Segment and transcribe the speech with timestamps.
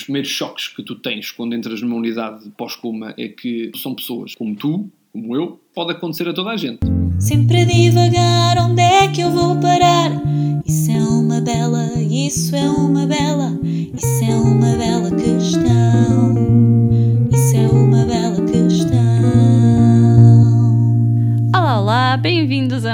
[0.00, 4.34] dos primeiros choques que tu tens quando entras numa unidade pós-coma é que são pessoas
[4.34, 6.80] como tu, como eu, pode acontecer a toda a gente.
[7.18, 10.10] Sempre a divagar, onde é que eu vou parar?
[10.64, 16.29] Isso é uma bela, isso é uma bela, isso é uma bela questão.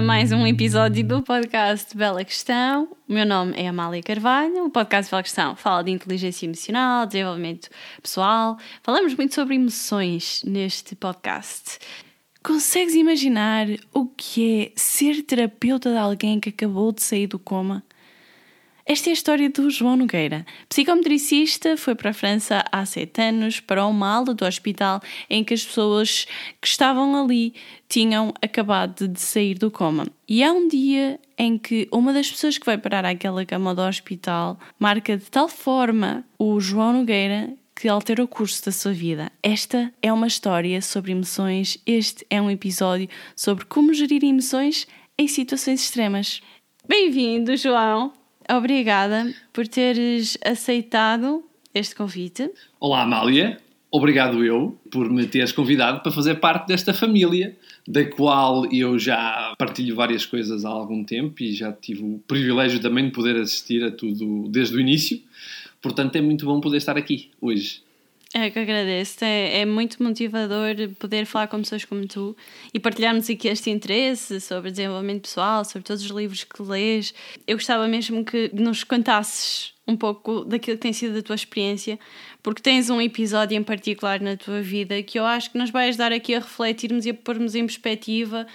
[0.06, 2.88] Mais um episódio do podcast Bela Questão.
[3.08, 4.66] O meu nome é Amália Carvalho.
[4.66, 7.68] O podcast Bela Questão fala de inteligência emocional, desenvolvimento
[8.00, 8.56] pessoal.
[8.84, 11.80] Falamos muito sobre emoções neste podcast.
[12.40, 17.82] Consegues imaginar o que é ser terapeuta de alguém que acabou de sair do coma?
[18.88, 20.46] Esta é a história do João Nogueira.
[20.68, 25.52] Psicometricista, foi para a França há sete anos para uma aula do hospital em que
[25.52, 26.24] as pessoas
[26.62, 27.52] que estavam ali
[27.88, 30.06] tinham acabado de sair do coma.
[30.28, 33.82] E há um dia em que uma das pessoas que vai parar àquela cama do
[33.82, 39.32] hospital marca de tal forma o João Nogueira que altera o curso da sua vida.
[39.42, 44.86] Esta é uma história sobre emoções, este é um episódio sobre como gerir emoções
[45.18, 46.40] em situações extremas.
[46.88, 48.25] Bem-vindo, João!
[48.48, 51.44] Obrigada por teres aceitado
[51.74, 52.50] este convite.
[52.78, 53.58] Olá, Amália.
[53.90, 59.54] Obrigado eu por me teres convidado para fazer parte desta família, da qual eu já
[59.58, 63.82] partilho várias coisas há algum tempo e já tive o privilégio também de poder assistir
[63.84, 65.20] a tudo desde o início.
[65.80, 67.85] Portanto, é muito bom poder estar aqui hoje.
[68.38, 69.24] É que agradeço.
[69.24, 72.36] É, é, muito motivador poder falar com pessoas como tu
[72.74, 77.14] e partilharmos aqui este interesse sobre desenvolvimento pessoal, sobre todos os livros que lês.
[77.46, 81.98] Eu gostava mesmo que nos contasses um pouco daquilo que tem sido a tua experiência,
[82.42, 85.88] porque tens um episódio em particular na tua vida que eu acho que nos vai
[85.88, 88.46] ajudar aqui a refletirmos e a pormos em perspectiva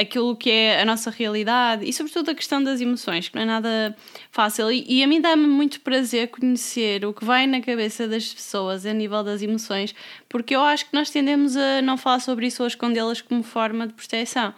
[0.00, 3.46] aquilo que é a nossa realidade e, sobretudo, a questão das emoções, que não é
[3.46, 3.96] nada
[4.30, 4.72] fácil.
[4.72, 8.86] E, e a mim dá-me muito prazer conhecer o que vai na cabeça das pessoas
[8.86, 9.94] a nível das emoções,
[10.28, 13.86] porque eu acho que nós tendemos a não falar sobre isso ou escondê-las como forma
[13.86, 14.54] de proteção.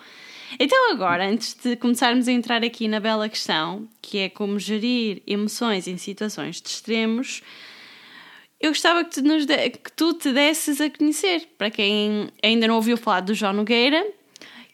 [0.61, 5.23] Então, agora, antes de começarmos a entrar aqui na bela questão, que é como gerir
[5.27, 7.43] emoções em situações de extremos,
[8.61, 11.49] eu gostava que tu, de, que tu te desses a conhecer.
[11.59, 14.07] Para quem ainda não ouviu falar do João Nogueira,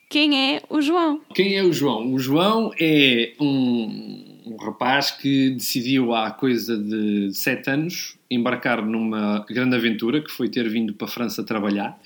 [0.08, 1.20] quem é o João?
[1.34, 2.12] Quem é o João?
[2.12, 9.44] O João é um, um rapaz que decidiu há coisa de sete anos embarcar numa
[9.48, 11.98] grande aventura que foi ter vindo para a França trabalhar.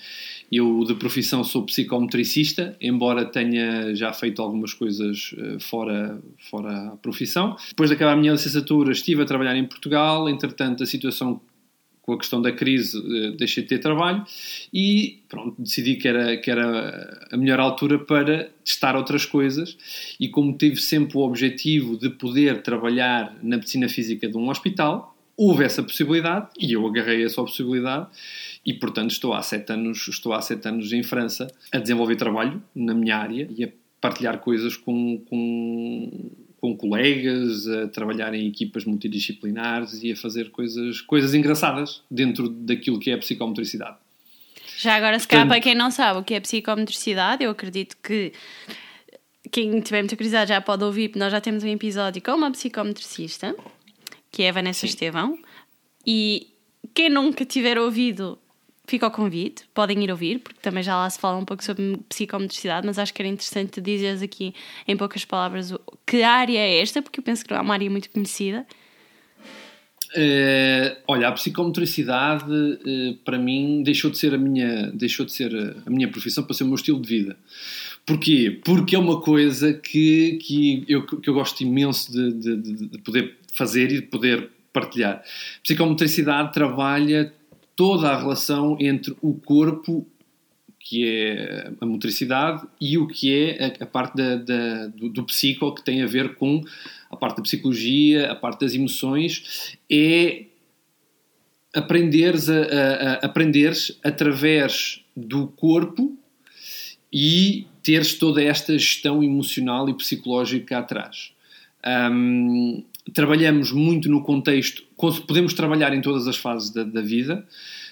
[0.51, 6.97] Eu, de profissão, sou psicometricista, embora tenha já feito algumas coisas eh, fora, fora a
[6.97, 7.55] profissão.
[7.69, 10.29] Depois de acabar a minha licenciatura, estive a trabalhar em Portugal.
[10.29, 11.41] Entretanto, a situação
[12.03, 14.23] com a questão da crise, eh, deixei de ter trabalho
[14.71, 19.77] e pronto, decidi que era, que era a melhor altura para testar outras coisas.
[20.19, 25.17] E como tive sempre o objetivo de poder trabalhar na medicina física de um hospital,
[25.37, 28.07] houve essa possibilidade e eu agarrei essa possibilidade.
[28.65, 32.61] E portanto estou há sete anos, estou há sete anos em França a desenvolver trabalho
[32.75, 33.69] na minha área e a
[34.01, 36.22] partilhar coisas com, com com
[36.93, 43.11] colegas, a trabalhar em equipas multidisciplinares e a fazer coisas, coisas engraçadas dentro daquilo que
[43.11, 43.97] é a psicomotricidade.
[44.77, 48.33] Já agora, se calhar, para quem não sabe o que é psicomotricidade, eu acredito que
[49.51, 52.51] quem tiver muita curiosidade já pode ouvir, porque nós já temos um episódio com uma
[52.51, 53.55] psicometricista,
[54.31, 54.87] que é a Vanessa Sim.
[54.87, 55.39] Estevão,
[56.05, 56.47] e
[56.93, 58.37] quem nunca tiver ouvido
[58.85, 61.97] fica ao convite, podem ir ouvir, porque também já lá se fala um pouco sobre
[62.09, 64.53] psicomotricidade, mas acho que era interessante dizeres aqui
[64.87, 65.73] em poucas palavras
[66.05, 68.65] que área é esta, porque eu penso que não é uma área muito conhecida.
[70.15, 75.51] Uh, olha, a psicomotricidade uh, para mim deixou de ser a minha deixou de ser
[75.55, 77.37] a, a minha profissão para ser o meu estilo de vida.
[78.05, 78.59] Porquê?
[78.63, 83.37] Porque é uma coisa que, que, eu, que eu gosto imenso de, de, de poder
[83.53, 85.23] fazer e de poder partilhar.
[85.63, 87.33] Psicomotricidade trabalha
[87.75, 90.07] toda a relação entre o corpo,
[90.79, 95.23] que é a motricidade, e o que é a, a parte da, da, do, do
[95.23, 96.61] psico, que tem a ver com
[97.09, 100.45] a parte da psicologia, a parte das emoções, é
[101.73, 106.17] aprenderes, a, a, a aprenderes através do corpo
[107.11, 111.31] e teres toda esta gestão emocional e psicológica atrás.
[111.85, 114.83] Um, trabalhamos muito no contexto,
[115.27, 117.45] podemos trabalhar em todas as fases da, da vida,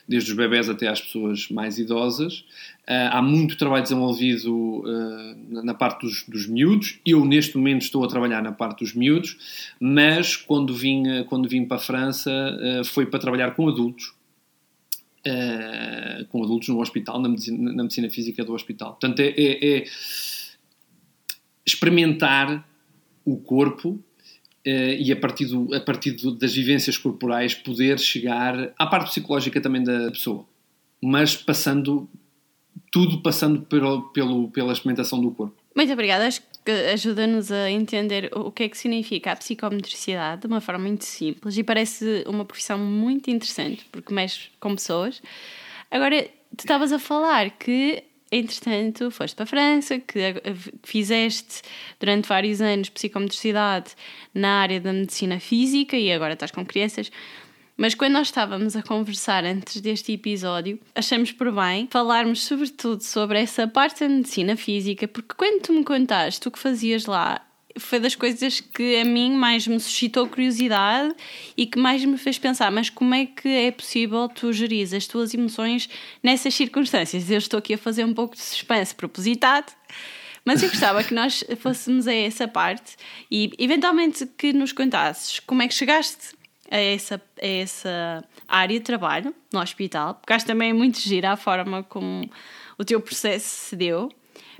[0.08, 2.40] desde os bebés até às pessoas mais idosas.
[2.88, 7.00] Uh, há muito trabalho desenvolvido uh, na parte dos, dos miúdos.
[7.06, 9.38] Eu, neste momento, estou a trabalhar na parte dos miúdos,
[9.80, 14.14] mas quando vim, quando vim para a França uh, foi para trabalhar com adultos.
[16.30, 18.92] com adultos no hospital, na medicina, na medicina física do hospital.
[18.92, 19.86] Portanto, é, é, é
[21.66, 22.68] experimentar
[23.24, 24.04] o corpo
[24.66, 29.84] e a partir, do, a partir das vivências corporais poder chegar à parte psicológica também
[29.84, 30.46] da pessoa,
[31.02, 32.08] mas passando
[32.92, 35.56] tudo passando pelo, pelo, pela experimentação do corpo.
[35.76, 36.28] Muito obrigada.
[36.28, 40.86] Acho que ajuda-nos a entender o que é que significa a psicomotricidade de uma forma
[40.86, 45.22] muito simples e parece uma profissão muito interessante porque mexe com pessoas.
[45.90, 46.24] Agora,
[46.56, 50.20] tu estavas a falar que entretanto, foste para a França, que
[50.84, 51.62] fizeste
[52.00, 53.92] durante vários anos psicomotricidade
[54.34, 57.12] na área da medicina física e agora estás com crianças.
[57.76, 63.40] Mas quando nós estávamos a conversar antes deste episódio, achamos por bem falarmos sobretudo sobre
[63.40, 67.46] essa parte da medicina física, porque quando tu me contaste o que fazias lá,
[67.80, 71.14] foi das coisas que a mim mais me suscitou curiosidade
[71.56, 75.08] e que mais me fez pensar, mas como é que é possível tu gerir as
[75.08, 75.90] tuas emoções
[76.22, 77.30] nessas circunstâncias?
[77.30, 79.72] Eu estou aqui a fazer um pouco de suspense propositado,
[80.44, 82.96] mas eu gostava que nós fôssemos a essa parte
[83.30, 86.36] e eventualmente que nos contasses como é que chegaste
[86.70, 91.36] a essa, a essa área de trabalho no hospital, porque acho também muito gira a
[91.36, 92.30] forma como
[92.78, 94.10] o teu processo se deu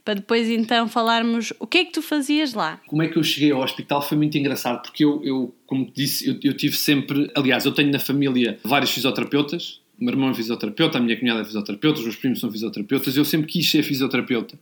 [0.04, 2.82] para depois então falarmos o que é que tu fazias lá.
[2.88, 5.94] Como é que eu cheguei ao hospital foi muito engraçado, porque eu, eu como te
[5.94, 10.32] disse, eu, eu tive sempre, aliás, eu tenho na família vários fisioterapeutas, o meu irmão
[10.32, 13.70] é fisioterapeuta, a minha cunhada é fisioterapeuta, os meus primos são fisioterapeutas, eu sempre quis
[13.70, 14.58] ser fisioterapeuta.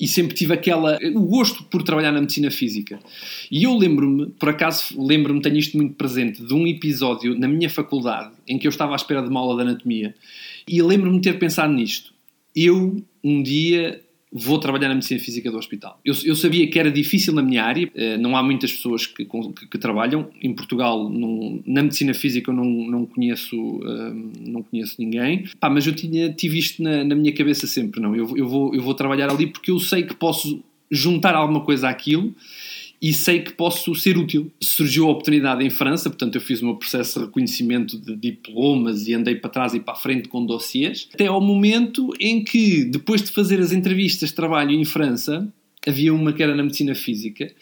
[0.00, 2.98] E sempre tive aquela, o gosto por trabalhar na medicina física.
[3.50, 7.68] E eu lembro-me, por acaso lembro-me, tenho isto muito presente, de um episódio na minha
[7.68, 10.14] faculdade em que eu estava à espera de uma aula de anatomia.
[10.66, 12.12] E lembro-me de ter pensado nisto.
[12.54, 14.00] Eu, um dia,
[14.32, 16.00] vou trabalhar na medicina física do hospital.
[16.04, 19.24] Eu, eu sabia que era difícil na minha área, eh, não há muitas pessoas que,
[19.24, 20.30] que, que trabalham.
[20.40, 25.44] Em Portugal, não, na medicina física, eu não, não, conheço, ehm, não conheço ninguém.
[25.60, 28.00] Pá, mas eu tinha, tive isto na, na minha cabeça sempre.
[28.00, 31.60] Não, eu, eu, vou, eu vou trabalhar ali porque eu sei que posso juntar alguma
[31.60, 32.34] coisa àquilo
[33.02, 34.52] e sei que posso ser útil.
[34.62, 39.08] Surgiu a oportunidade em França, portanto eu fiz o meu processo de reconhecimento de diplomas
[39.08, 42.84] e andei para trás e para a frente com dossiês, até ao momento em que,
[42.84, 45.52] depois de fazer as entrevistas de trabalho em França,
[45.84, 47.52] havia uma que era na medicina física.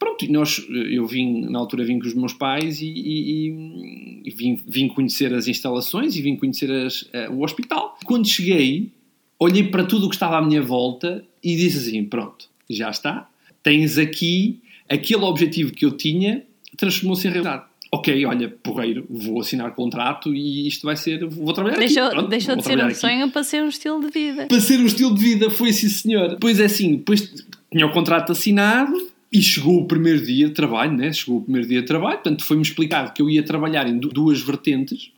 [0.00, 4.60] Pronto, nós, eu vim, na altura vim com os meus pais e, e, e vim,
[4.66, 7.96] vim, conhecer as instalações e vim conhecer as, uh, o hospital.
[8.04, 8.90] Quando cheguei,
[9.38, 13.30] olhei para tudo o que estava à minha volta e disse assim, pronto, já está,
[13.62, 16.42] tens aqui aquele objetivo que eu tinha
[16.76, 17.64] transformou-se em realidade.
[17.90, 21.24] Ok, olha, porreiro, vou assinar contrato e isto vai ser.
[21.26, 22.14] Vou trabalhar deixou, aqui.
[22.14, 22.94] Pronto, deixou de ser um aqui.
[22.94, 24.46] sonho para ser um estilo de vida.
[24.46, 26.36] Para ser um estilo de vida, foi sim, senhor.
[26.38, 28.94] Pois é, assim, depois tinha o contrato assinado
[29.32, 31.12] e chegou o primeiro dia de trabalho, né?
[31.12, 34.40] Chegou o primeiro dia de trabalho, portanto foi-me explicado que eu ia trabalhar em duas
[34.42, 35.10] vertentes.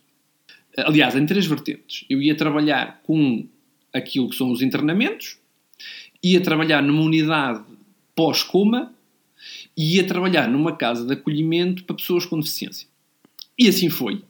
[0.77, 2.05] Aliás, em três vertentes.
[2.09, 3.45] Eu ia trabalhar com
[3.93, 5.39] aquilo que são os internamentos,
[6.23, 7.63] ia trabalhar numa unidade
[8.15, 8.93] pós-coma
[9.81, 12.87] e ia trabalhar numa casa de acolhimento para pessoas com deficiência.
[13.59, 14.23] E assim foi.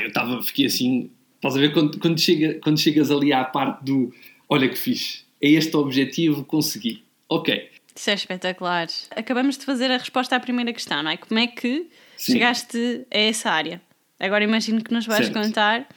[0.00, 3.84] Eu estava, fiquei assim, estás a ver quando, quando, chega, quando chegas ali à parte
[3.84, 4.14] do
[4.48, 7.02] olha que fixe, é este o objetivo, consegui.
[7.28, 7.68] Ok.
[7.96, 8.86] Isso é espetacular.
[9.16, 11.16] Acabamos de fazer a resposta à primeira questão, não é?
[11.16, 12.34] Como é que Sim.
[12.34, 13.82] chegaste a essa área?
[14.20, 15.34] Agora imagino que nos vais certo.
[15.34, 15.88] contar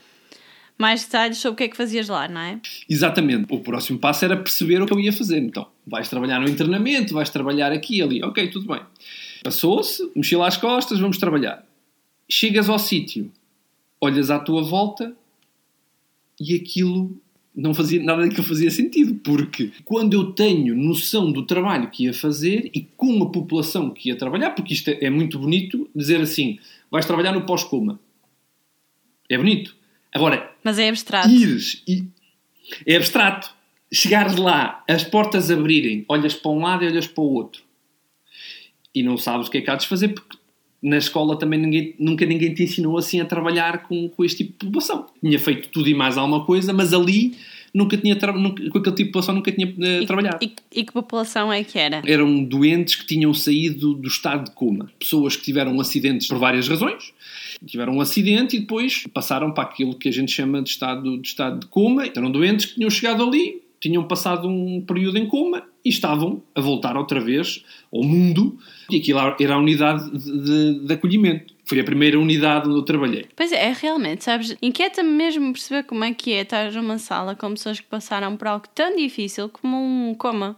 [0.79, 2.59] mais detalhes sobre o que é que fazias lá, não é?
[2.89, 3.45] Exatamente.
[3.53, 5.37] O próximo passo era perceber o que eu ia fazer.
[5.37, 8.23] Então, vais trabalhar no internamento, vais trabalhar aqui ali.
[8.23, 8.81] Ok, tudo bem.
[9.43, 11.65] Passou-se, mochila às costas, vamos trabalhar.
[12.27, 13.31] Chegas ao sítio,
[14.01, 15.15] olhas à tua volta
[16.39, 17.15] e aquilo
[17.55, 22.13] não fazia nada daquilo fazia sentido, porque quando eu tenho noção do trabalho que ia
[22.13, 26.59] fazer e com a população que ia trabalhar, porque isto é muito bonito dizer assim,
[26.91, 27.99] vais trabalhar no pós-coma.
[29.29, 29.75] É bonito.
[30.13, 31.29] Agora, mas é abstrato.
[31.29, 32.05] Ires e
[32.85, 33.54] é abstrato.
[33.93, 37.63] Chegares lá, as portas abrirem, olhas para um lado e olhas para o outro.
[38.93, 40.37] E não sabes o que é que há de fazer porque
[40.81, 44.51] na escola também ninguém, nunca ninguém te ensinou assim a trabalhar com, com este tipo
[44.53, 45.07] de população.
[45.19, 47.35] Tinha feito tudo e mais alguma coisa, mas ali
[47.73, 50.37] nunca tinha nunca, com aquele tipo de população nunca tinha uh, e, trabalhado.
[50.41, 52.01] E, e, que população é que era?
[52.05, 54.89] Eram doentes que tinham saído do estado de coma.
[54.99, 57.13] Pessoas que tiveram acidentes por várias razões.
[57.65, 61.27] Tiveram um acidente e depois passaram para aquilo que a gente chama de estado de,
[61.27, 62.05] estado de coma.
[62.05, 66.61] Eram doentes que tinham chegado ali, tinham passado um período em coma e estavam a
[66.61, 67.63] voltar outra vez
[67.93, 68.57] ao mundo.
[68.89, 71.53] E aquilo era a unidade de, de, de acolhimento.
[71.63, 73.27] Foi a primeira unidade onde eu trabalhei.
[73.35, 74.57] Pois é, é realmente, sabes?
[74.59, 78.47] Inquieta-me mesmo perceber como é que é estar numa sala com pessoas que passaram por
[78.47, 80.57] algo tão difícil como um coma.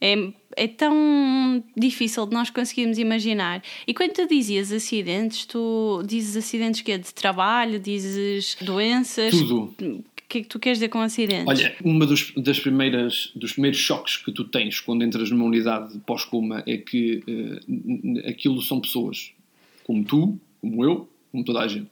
[0.00, 0.16] É,
[0.56, 3.62] é tão difícil de nós conseguirmos imaginar.
[3.86, 9.30] E quando tu dizias acidentes, tu dizes acidentes que é de trabalho, dizes doenças.
[9.30, 10.04] Tudo.
[10.28, 11.46] Que é que tu queres dizer com acidentes?
[11.46, 15.98] Olha, uma dos, das primeiras, dos primeiros choques que tu tens quando entras numa unidade
[16.06, 19.32] pós-coma é que uh, aquilo são pessoas
[19.84, 21.90] como tu, como eu, como toda a gente.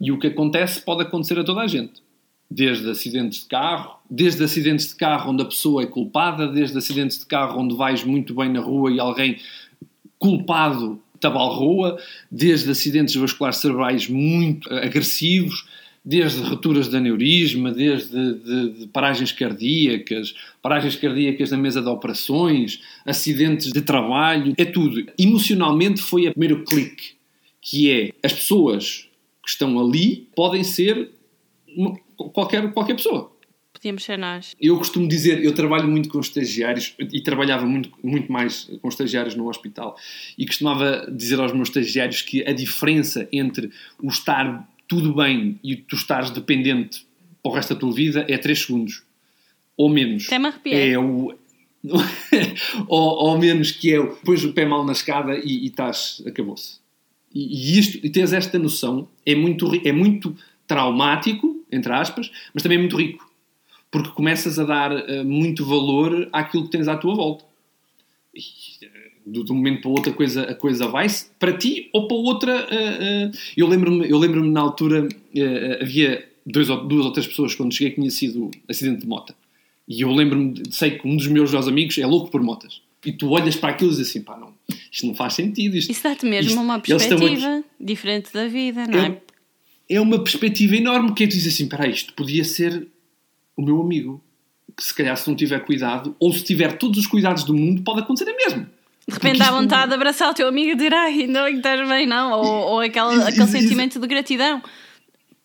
[0.00, 2.02] E o que acontece pode acontecer a toda a gente.
[2.50, 7.18] Desde acidentes de carro, desde acidentes de carro onde a pessoa é culpada, desde acidentes
[7.18, 9.38] de carro onde vais muito bem na rua e alguém
[10.18, 11.98] culpado te abalroa,
[12.30, 15.66] desde acidentes vasculares cerebrais muito agressivos,
[16.06, 22.80] desde rupturas de aneurisma, desde de, de paragens cardíacas, paragens cardíacas na mesa de operações,
[23.04, 25.04] acidentes de trabalho, é tudo.
[25.18, 27.14] Emocionalmente foi o primeiro clique,
[27.60, 29.08] que é as pessoas
[29.42, 31.10] que estão ali podem ser
[31.76, 33.32] uma, qualquer, qualquer pessoa.
[33.72, 34.54] Podíamos ser nós.
[34.60, 39.34] Eu costumo dizer, eu trabalho muito com estagiários e trabalhava muito, muito mais com estagiários
[39.34, 39.96] no hospital
[40.38, 43.70] e costumava dizer aos meus estagiários que a diferença entre
[44.00, 47.06] o estar tudo bem e tu estares dependente
[47.42, 49.02] para o resto da tua vida é 3 segundos.
[49.76, 50.26] Ou menos.
[50.26, 50.92] Até me arrepiei.
[50.92, 51.34] É o.
[52.88, 54.16] ou, ou menos que é o.
[54.16, 56.22] Pões o pé mal na escada e, e estás.
[56.26, 56.78] acabou-se.
[57.34, 62.62] E, e, isto, e teres esta noção é muito, é muito traumático, entre aspas, mas
[62.62, 63.30] também é muito rico.
[63.90, 67.44] Porque começas a dar uh, muito valor àquilo que tens à tua volta.
[69.26, 72.16] De um momento para o outro a coisa, a coisa vai-se para ti ou para
[72.16, 72.66] outra.
[72.66, 77.54] Uh, uh, eu lembro-me lembro na altura, uh, havia dois ou, duas ou três pessoas
[77.54, 79.34] quando cheguei que tinha sido acidente de moto.
[79.88, 82.80] E eu lembro-me, sei que um dos meus dois amigos é louco por motas.
[83.04, 84.52] E tu olhas para aquilo e dizes assim, pá, não,
[84.90, 85.76] isto não faz sentido.
[85.76, 89.06] Isto, Isso dá-te mesmo isto, uma perspectiva diferente da vida, não é?
[89.88, 92.88] É, é uma perspectiva enorme que é tu dizes assim, pá, isto podia ser
[93.56, 94.20] o meu amigo.
[94.78, 98.00] Se calhar se não tiver cuidado, ou se tiver todos os cuidados do mundo, pode
[98.00, 98.66] acontecer a mesmo.
[99.08, 101.58] De repente dá vontade de abraçar o teu amigo e dizer ai, ainda bem que
[101.58, 102.32] estás bem, não?
[102.32, 104.60] Ou, ou aquele, aquele sentimento de gratidão.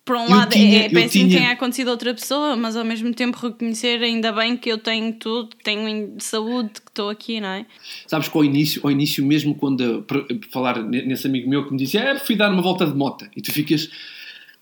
[0.03, 1.39] Por um lado tinha, é péssimo tinha...
[1.39, 5.13] tenha acontecido a outra pessoa, mas ao mesmo tempo reconhecer ainda bem que eu tenho
[5.13, 7.65] tudo, que tenho saúde, que estou aqui, não é?
[8.07, 10.03] Sabes que ao início, ao início mesmo quando
[10.49, 13.41] falar nesse amigo meu que me disse, é, fui dar uma volta de moto, e
[13.43, 13.89] tu ficas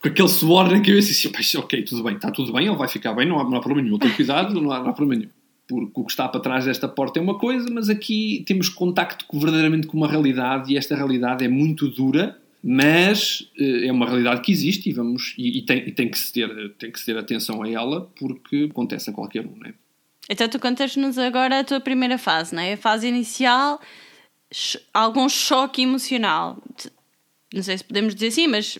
[0.02, 2.88] com aquele suor na cabeça e assim, ok, tudo bem, está tudo bem, ele vai
[2.88, 5.22] ficar bem, não há, não há problema nenhum, tenho cuidado, não há, não há problema
[5.22, 5.40] nenhum
[5.70, 9.24] porque o que está para trás desta porta é uma coisa, mas aqui temos contacto
[9.32, 14.42] verdadeiramente com uma realidade e esta realidade é muito dura, mas uh, é uma realidade
[14.42, 17.06] que existe e vamos e, e, tem, e, tem, que se ter, tem que se
[17.06, 19.74] ter atenção a ela porque acontece a qualquer um, não é?
[20.28, 22.74] Então tu contas-nos agora a tua primeira fase, não é?
[22.74, 23.80] A fase inicial,
[24.92, 26.62] algum choque emocional.
[27.54, 28.78] Não sei se podemos dizer assim, mas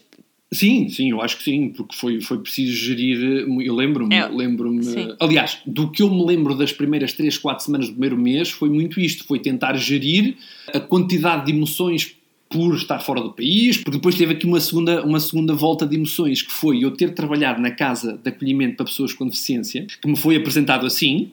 [0.52, 3.46] Sim, sim, eu acho que sim, porque foi, foi preciso gerir.
[3.62, 4.84] Eu lembro-me, é, lembro-me.
[5.20, 8.70] Aliás, do que eu me lembro das primeiras 3, 4 semanas do primeiro mês foi
[8.70, 10.36] muito isto: foi tentar gerir
[10.74, 12.16] a quantidade de emoções
[12.50, 15.96] por estar fora do país, porque depois teve aqui uma segunda, uma segunda volta de
[15.96, 20.08] emoções, que foi eu ter trabalhado na casa de acolhimento para pessoas com deficiência, que
[20.08, 21.32] me foi apresentado assim,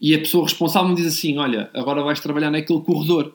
[0.00, 3.34] e a pessoa responsável me diz assim: Olha, agora vais trabalhar naquele corredor.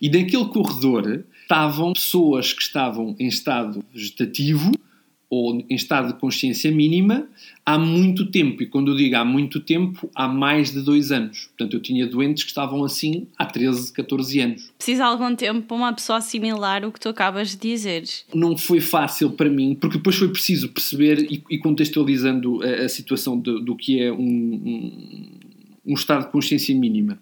[0.00, 4.70] E naquele corredor estavam pessoas que estavam em estado vegetativo
[5.30, 7.26] ou em estado de consciência mínima
[7.64, 8.62] há muito tempo.
[8.62, 11.46] E quando eu digo há muito tempo, há mais de dois anos.
[11.46, 14.72] Portanto, eu tinha doentes que estavam assim há 13, 14 anos.
[14.76, 18.04] Precisa algum tempo para uma pessoa assimilar o que tu acabas de dizer?
[18.34, 22.88] Não foi fácil para mim, porque depois foi preciso perceber e, e contextualizando a, a
[22.90, 25.30] situação de, do que é um, um,
[25.86, 27.18] um estado de consciência mínima.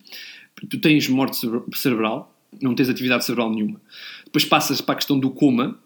[0.69, 1.39] Tu tens morte
[1.75, 3.81] cerebral, não tens atividade cerebral nenhuma.
[4.37, 5.79] Depois passas para a questão do coma,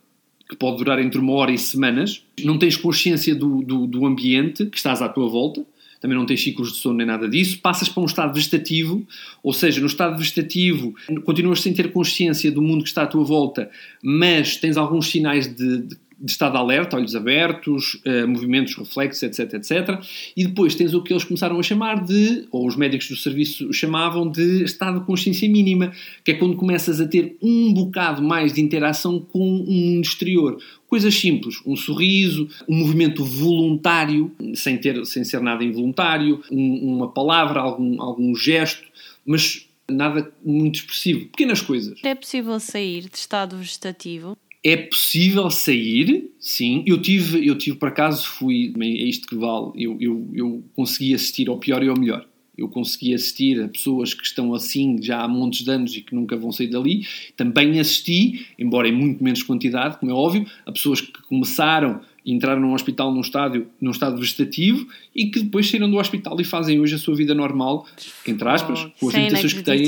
[0.48, 2.24] que pode durar entre uma hora e semanas.
[2.42, 5.64] Não tens consciência do, do, do ambiente que estás à tua volta.
[6.00, 7.60] Também não tens ciclos de sono nem nada disso.
[7.60, 9.06] Passas para um estado vegetativo,
[9.40, 10.92] ou seja, no estado vegetativo
[11.24, 13.70] continuas sem ter consciência do mundo que está à tua volta,
[14.02, 19.54] mas tens alguns sinais de, de de estado alerta, olhos abertos, uh, movimentos reflexos, etc,
[19.54, 20.04] etc.
[20.36, 23.72] E depois tens o que eles começaram a chamar de, ou os médicos do serviço
[23.72, 28.52] chamavam de estado de consciência mínima, que é quando começas a ter um bocado mais
[28.52, 30.60] de interação com o mundo exterior.
[30.86, 37.08] Coisas simples, um sorriso, um movimento voluntário, sem, ter, sem ser nada involuntário, um, uma
[37.08, 38.82] palavra, algum, algum gesto,
[39.24, 41.26] mas nada muito expressivo.
[41.26, 41.98] Pequenas coisas.
[42.02, 44.36] É possível sair de estado vegetativo?
[44.62, 46.84] É possível sair, sim.
[46.86, 51.14] Eu tive, eu tive por acaso, fui, é isto que vale, eu, eu, eu consegui
[51.14, 52.26] assistir ao pior e ao melhor.
[52.58, 56.14] Eu consegui assistir a pessoas que estão assim já há montes de anos e que
[56.14, 57.06] nunca vão sair dali.
[57.34, 62.60] Também assisti, embora em muito menos quantidade, como é óbvio, a pessoas que começaram entraram
[62.60, 66.78] num hospital num, estádio, num estado vegetativo e que depois saíram do hospital e fazem
[66.78, 67.86] hoje a sua vida normal,
[68.26, 69.86] entre aspas, com as limitações que têm.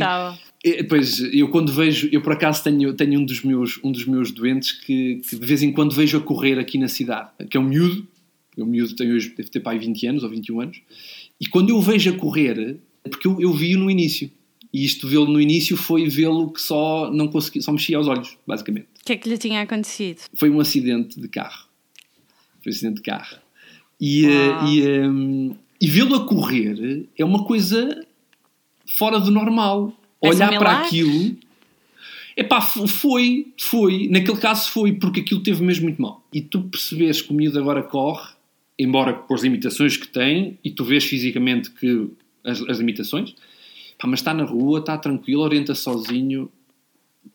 [0.88, 4.30] Pois, eu quando vejo, eu por acaso tenho, tenho um, dos meus, um dos meus
[4.30, 7.60] doentes que, que de vez em quando vejo a correr aqui na cidade, que é
[7.60, 8.06] um miúdo,
[8.56, 10.80] o miúdo tem hoje, deve ter pai 20 anos ou 21 anos,
[11.40, 14.30] e quando eu vejo a correr, porque eu, eu vi-o no início,
[14.72, 18.38] E isto vê-lo no início foi vê-lo que só não conseguia, só mexia os olhos,
[18.46, 18.86] basicamente.
[19.02, 20.20] O que é que lhe tinha acontecido?
[20.34, 21.66] Foi um acidente de carro.
[22.62, 23.36] Foi um acidente de carro.
[24.00, 28.06] E, eh, e, um, e vê-lo a correr é uma coisa
[28.96, 29.92] fora do normal.
[30.22, 31.36] Um Olhar para aquilo.
[32.36, 34.08] Epá, foi, foi.
[34.08, 36.24] Naquele caso foi, porque aquilo teve mesmo muito mal.
[36.32, 38.32] E tu percebes que o miúdo agora corre,
[38.78, 42.08] embora com as limitações que tem, e tu vês fisicamente que
[42.44, 43.34] as, as limitações,
[43.98, 46.50] pá, mas está na rua, está tranquilo, orienta sozinho,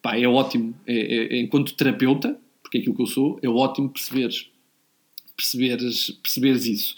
[0.01, 0.73] pá, é ótimo.
[0.85, 4.49] É, é- é- enquanto terapeuta, porque é aquilo que eu sou, é ótimo perceberes,
[5.37, 6.95] perceberes, perceberes isso.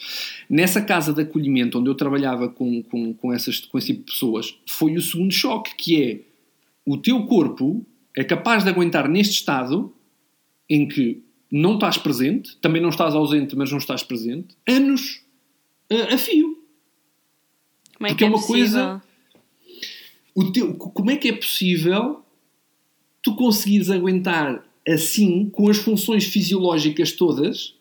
[0.50, 4.12] Nessa casa de acolhimento onde eu trabalhava com, com, com, essas, com esse tipo de
[4.14, 6.22] pessoas, foi o segundo choque, que é
[6.86, 9.94] o teu corpo é capaz de aguentar neste estado
[10.70, 15.22] em que não estás presente, também não estás ausente, mas não estás presente, anos
[15.92, 16.58] a, a fio.
[17.98, 18.64] Como é Porque que é é uma possível?
[18.64, 19.04] coisa-
[20.34, 22.24] O teu, como é que é possível
[23.22, 27.76] tu conseguires aguentar assim, com as funções fisiológicas todas,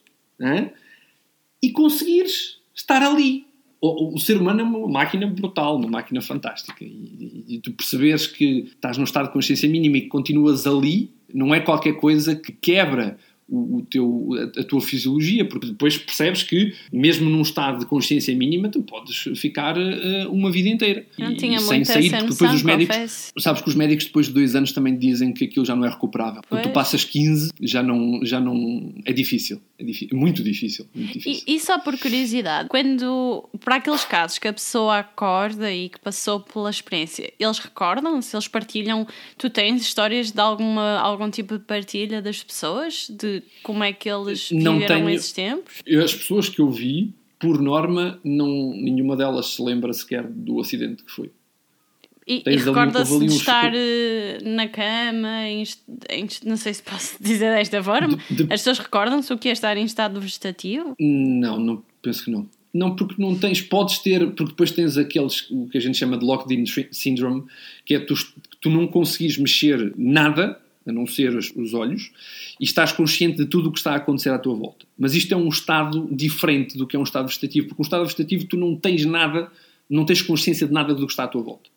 [1.63, 3.47] e conseguires estar ali?
[3.81, 6.83] O- o ser humano é uma máquina brutal, uma máquina fantástica.
[6.85, 10.67] E, e- e tu perceberes que estás num estado de consciência mínima e que continuas
[10.67, 13.19] ali, não é qualquer coisa que quebra
[13.49, 17.87] o, o teu, a, a tua fisiologia, porque depois percebes que, mesmo num estado de
[17.87, 21.07] consciência mínima, tu podes ficar eh, uma vida inteira.
[21.19, 23.33] Não E- tinha muito essa porque depois os médicos, confesso.
[23.39, 25.89] Sabes que os médicos depois de dois anos também dizem que aquilo já não é
[25.89, 26.43] recuperável.
[26.49, 26.75] Quando tu Pois.
[26.75, 28.93] passas 15, já não, já não.
[29.05, 29.61] É difícil.
[29.79, 30.87] É difí- muito difícil.
[30.95, 31.45] Muito difícil.
[31.47, 35.99] E, e só por curiosidade, quando para aqueles casos que a pessoa acorda e que
[36.01, 41.65] passou pela experiência, eles recordam-se, eles partilham, tu tens histórias de alguma, algum tipo de
[41.65, 45.83] partilha das pessoas, de como é que eles Não viveram tenho- esses tempos?
[46.05, 51.03] As pessoas que eu vi, por norma, não, nenhuma delas se lembra sequer do acidente
[51.05, 51.31] que foi.
[52.27, 55.63] E, e recorda-se de estar eh, na cama, em,
[56.11, 59.49] em não sei se posso dizer desta forma, De- de- as pessoas recordam-se o que
[59.49, 60.95] é estar em estado vegetativo?
[61.01, 62.47] Não, não penso que não.
[62.75, 66.19] Não, porque não tens, podes ter, porque depois tens aqueles, o que a gente chama
[66.19, 67.45] de locked-in sy- syndrome,
[67.87, 68.13] que é tu,
[68.61, 72.11] tu não conseguires mexer nada, a não ser os, os olhos,
[72.59, 74.87] e estás consciente de tudo o que está a acontecer à tua volta.
[74.99, 78.05] Mas isto é um estado diferente do que é um estado vegetativo, porque um estado
[78.05, 79.51] vegetativo tu não tens nada,
[79.89, 81.69] não tens consciência de nada do que está à tua volta.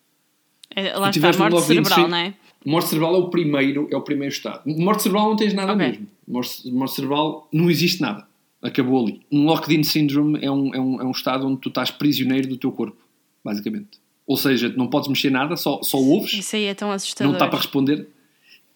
[0.74, 2.34] É, Lá Tu está, morte cerebral, não é?
[2.64, 4.62] Morte cerebral é o primeiro, é o primeiro estado.
[4.66, 5.86] Morte cerebral não tens nada Ok.
[5.86, 6.06] mesmo.
[6.26, 8.26] Morte, morte cerebral não existe nada.
[8.62, 9.20] Acabou ali.
[9.30, 12.56] Um locked-in syndrome é um, é, um, é um estado onde tu estás prisioneiro do
[12.56, 12.96] teu corpo,
[13.44, 14.00] basicamente.
[14.24, 17.32] Ou seja, não podes mexer nada, só, só ouves, Isso aí é tão assustador.
[17.32, 18.06] não está para responder.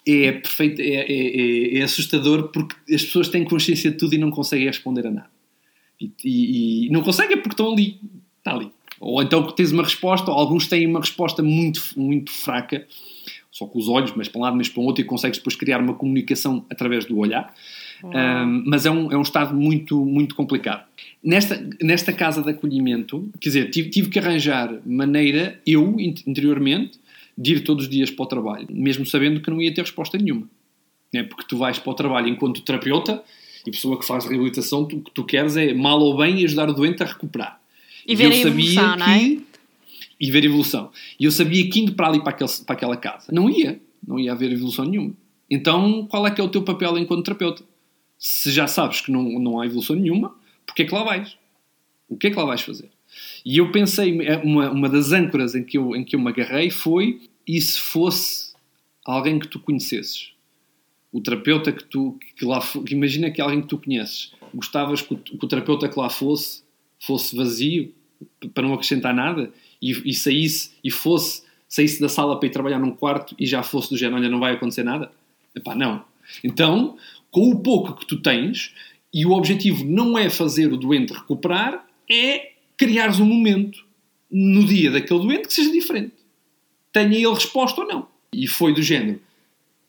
[0.09, 1.13] É perfeito, é, é,
[1.77, 5.11] é, é assustador porque as pessoas têm consciência de tudo e não conseguem responder a
[5.11, 5.31] nada.
[6.01, 7.99] E, e- e não conseguem porque estão ali.
[8.39, 8.71] Está ali.
[9.01, 12.87] Ou então que tens uma resposta, ou alguns têm uma resposta muito, muito fraca,
[13.51, 15.57] só com os olhos, mas para um lado, mas para o outro, e consegues depois
[15.57, 17.53] criar uma comunicação através do olhar.
[18.05, 20.85] Um, mas é um, é um estado muito, muito complicado.
[21.25, 26.99] Nesta, nesta casa de acolhimento, quer dizer, tive, tive que arranjar maneira, eu, in- interiormente,
[27.37, 30.17] de ir todos os dias para o trabalho, mesmo sabendo que não ia ter resposta
[30.17, 30.49] nenhuma.
[31.13, 31.23] Né?
[31.23, 33.23] Porque tu vais para o trabalho enquanto terapeuta
[33.67, 36.73] e pessoa que faz reabilitação, o que tu queres é, mal ou bem, ajudar o
[36.73, 37.61] doente a recuperar.
[38.07, 39.39] E ver eu a evolução, não é?
[40.19, 40.91] E ver a evolução.
[41.19, 43.81] E eu sabia que indo para ali, para, aquele, para aquela casa, não ia.
[44.07, 45.13] Não ia haver evolução nenhuma.
[45.51, 47.65] Então, qual é que é o teu papel enquanto terapeuta?
[48.19, 51.37] Se já sabes que não, não há evolução nenhuma, porque é que lá vais?
[52.09, 52.91] O que é que lá vais fazer?
[53.47, 56.69] E eu pensei, uma, uma das âncoras em que, eu, em que eu me agarrei
[56.69, 58.53] foi, e se fosse
[59.05, 60.33] alguém que tu conhecesses?
[61.13, 65.01] O terapeuta que tu, que lá, que imagina que é alguém que tu conheces, gostavas
[65.01, 66.65] que o, que o terapeuta que lá fosse,
[66.99, 67.95] fosse vazio,
[68.53, 72.81] para não acrescentar nada, e, e saísse, e fosse, saísse da sala para ir trabalhar
[72.81, 75.13] num quarto e já fosse do género, olha, não vai acontecer nada?
[75.55, 76.05] Epá, não.
[76.43, 76.97] Então,
[77.31, 78.75] com o pouco que tu tens,
[79.15, 83.85] e o objetivo não é fazer o doente recuperar, é criares um momento
[84.31, 86.13] no dia daquele doente que seja diferente.
[86.93, 88.09] Tenha ele resposta ou não.
[88.33, 89.21] E foi do género.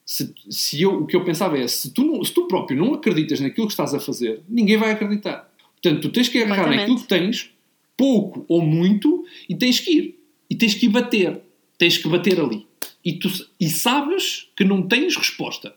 [0.06, 2.93] Se, se eu, o que eu pensava é, se tu, não- se tu próprio não
[2.93, 5.52] acreditas naquilo que estás a fazer, ninguém vai acreditar.
[5.82, 7.50] Portanto, tu tens que agarrar naquilo que tens,
[7.97, 10.19] pouco ou muito, e tens que ir.
[10.50, 11.41] E tens que ir bater.
[11.78, 12.65] Tens que bater ali.
[13.04, 15.76] E, tu, e sabes que não tens resposta.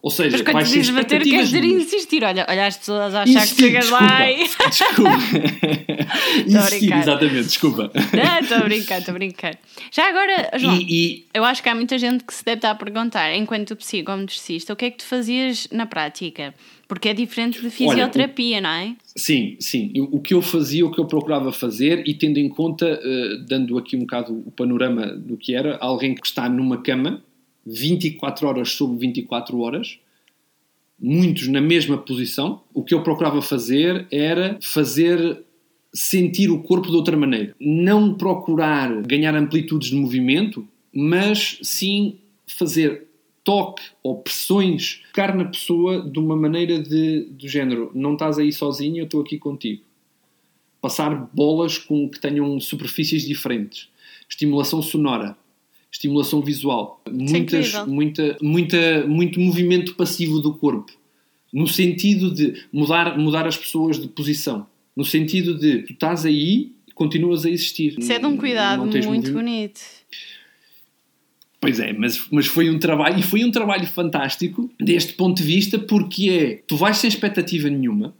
[0.00, 2.22] Ou seja, Mas quando dizes bater, queres dizer insistir.
[2.24, 4.44] Olha, olha as pessoas a achar que Insistir, chegas lá e...
[4.68, 5.10] desculpa.
[6.46, 7.90] Insistir, exatamente, desculpa.
[7.94, 9.58] Não, estou a brincar, estou a brincar.
[9.90, 12.70] Já agora, João, E, e eu acho que há muita gente que se deve estar
[12.70, 16.54] a perguntar, enquanto psicomotricista, o que é que tu fazias na prática?
[16.86, 18.94] Porque é diferente de fisioterapia, não é?
[19.16, 19.92] Sim, sim.
[19.96, 23.78] O que eu fazia, o que eu procurava fazer, e tendo em conta, eh, dando
[23.78, 27.22] aqui um bocado o panorama do que era, alguém que está numa cama
[27.66, 29.98] 24 horas sobre 24 horas,
[30.98, 35.42] muitos na mesma posição, o que eu procurava fazer era fazer
[35.94, 37.54] sentir o corpo de outra maneira.
[37.60, 43.06] Não procurar ganhar amplitudes de movimento, mas sim fazer
[43.44, 48.50] toque ou pressões, tocar na pessoa de uma maneira de, do género, não estás aí
[48.52, 49.82] sozinho, eu estou aqui contigo.
[50.80, 53.88] Passar bolas com, que tenham superfícies diferentes.
[54.28, 55.36] Estimulação sonora.
[55.90, 57.00] Estimulação visual.
[57.08, 57.86] Muitas, incrível.
[57.86, 60.92] muita, muita, muito movimento passivo do corpo.
[61.52, 64.66] No sentido de mudar, mudar as pessoas de posição.
[64.96, 67.96] No sentido de tu estás aí e continuas a existir.
[67.98, 69.32] Isso é de um cuidado muito movimento.
[69.32, 69.80] bonito.
[71.60, 75.44] Pois é, mas, mas foi um trabalho, e foi um trabalho fantástico deste ponto de
[75.44, 78.14] vista, porque é, tu vais sem expectativa nenhuma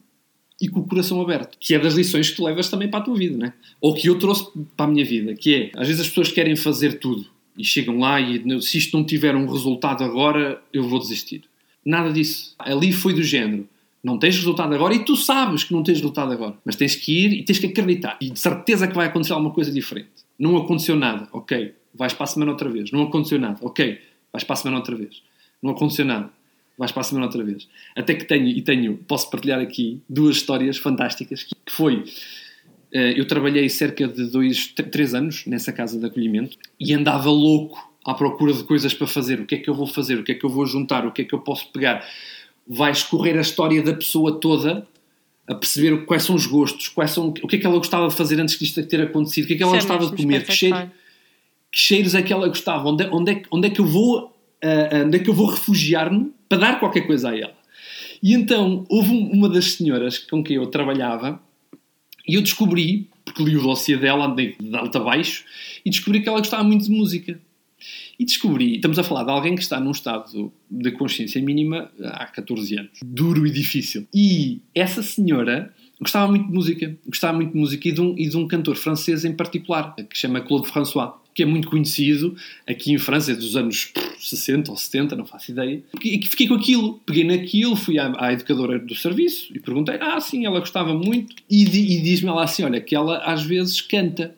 [0.58, 3.02] e com o coração aberto, que é das lições que tu levas também para a
[3.02, 3.52] tua vida, né?
[3.82, 6.56] Ou que eu trouxe para a minha vida, que é, às vezes as pessoas querem
[6.56, 10.98] fazer tudo e chegam lá e se isto não tiver um resultado agora, eu vou
[10.98, 11.42] desistir.
[11.84, 12.54] Nada disso.
[12.58, 13.68] Ali foi do género.
[14.04, 16.54] Não tens resultado agora e tu sabes que não tens resultado agora.
[16.64, 18.18] Mas tens que ir e tens que acreditar.
[18.20, 20.10] E de certeza que vai acontecer alguma coisa diferente.
[20.38, 21.26] Não aconteceu nada.
[21.32, 21.72] Ok.
[21.94, 22.90] Vais para a semana outra vez.
[22.92, 23.56] Não aconteceu nada.
[23.62, 23.98] Ok.
[24.30, 25.22] Vais para a semana outra vez.
[25.62, 26.28] Não aconteceu nada.
[26.76, 27.66] Vais para a semana outra vez.
[27.96, 31.44] Até que tenho, e tenho, posso partilhar aqui duas histórias fantásticas.
[31.44, 32.04] Que foi,
[32.92, 37.30] eh, eu trabalhei cerca de dois, tr- três anos nessa casa de acolhimento e andava
[37.30, 39.40] louco à procura de coisas para fazer.
[39.40, 40.18] O que é que eu vou fazer?
[40.18, 41.06] O que é que eu vou juntar?
[41.06, 42.04] O que é que eu posso pegar?
[42.66, 44.86] Vai escorrer a história da pessoa toda
[45.46, 48.14] a perceber quais são os gostos, quais são, o que é que ela gostava de
[48.14, 50.52] fazer antes disto ter acontecido, o que é que ela é gostava de comer, que,
[50.56, 50.74] cheiro,
[51.70, 53.86] que cheiros é que ela gostava, onde, é- onde, é, que- onde é que eu
[53.86, 57.52] vou, ah, onde é que eu vou refugiar-me para dar qualquer coisa a ela.
[58.22, 61.38] E então houve um- uma das senhoras com quem eu trabalhava
[62.26, 65.44] e eu descobri, porque li o dossiê dela, andei de alto a baixo,
[65.84, 67.38] e descobri que ela gostava muito de música.
[68.18, 72.26] E descobri, estamos a falar de alguém que está num estado de consciência mínima há
[72.26, 73.00] 14 anos.
[73.04, 74.06] Duro e difícil.
[74.14, 76.96] E essa senhora gostava muito de música.
[77.06, 80.14] Gostava muito de música e de um, e de um cantor francês em particular, que
[80.14, 84.24] se chama Claude François, que é muito conhecido aqui em França, é dos anos pff,
[84.24, 85.82] 60 ou 70, não faço ideia.
[86.02, 87.00] E que fiquei com aquilo.
[87.04, 91.34] Peguei naquilo, fui à, à educadora do serviço e perguntei, ah, sim, ela gostava muito.
[91.50, 94.36] E, e diz-me ela assim, olha, que ela às vezes canta.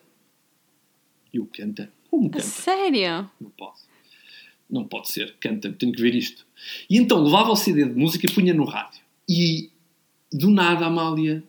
[1.31, 1.91] Eu, canta?
[2.09, 2.43] Como canta?
[2.43, 3.29] sério?
[3.39, 3.77] Não pode.
[4.69, 5.35] Não pode ser.
[5.39, 6.45] Canta, tenho que ver isto.
[6.89, 9.01] E então levava o CD de música e punha no rádio.
[9.29, 9.69] E
[10.31, 11.43] do nada, a Amália.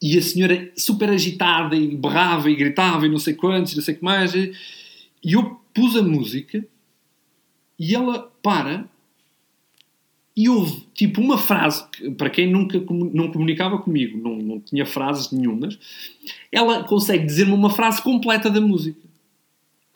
[0.00, 3.94] E a senhora super agitada e berrava e gritava e não sei quantos, não sei
[3.94, 4.32] o que mais.
[4.34, 4.52] E
[5.24, 6.64] eu pus a música
[7.78, 8.88] e ela para
[10.38, 14.86] e houve tipo uma frase, que, para quem nunca não comunicava comigo, não, não tinha
[14.86, 15.76] frases nenhumas,
[16.52, 19.00] ela consegue dizer-me uma frase completa da música.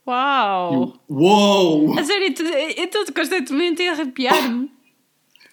[0.07, 0.73] Uau!
[1.09, 1.99] Eu, Uou!
[1.99, 2.35] A sério,
[2.77, 4.71] eu estou constantemente a arrepiar-me.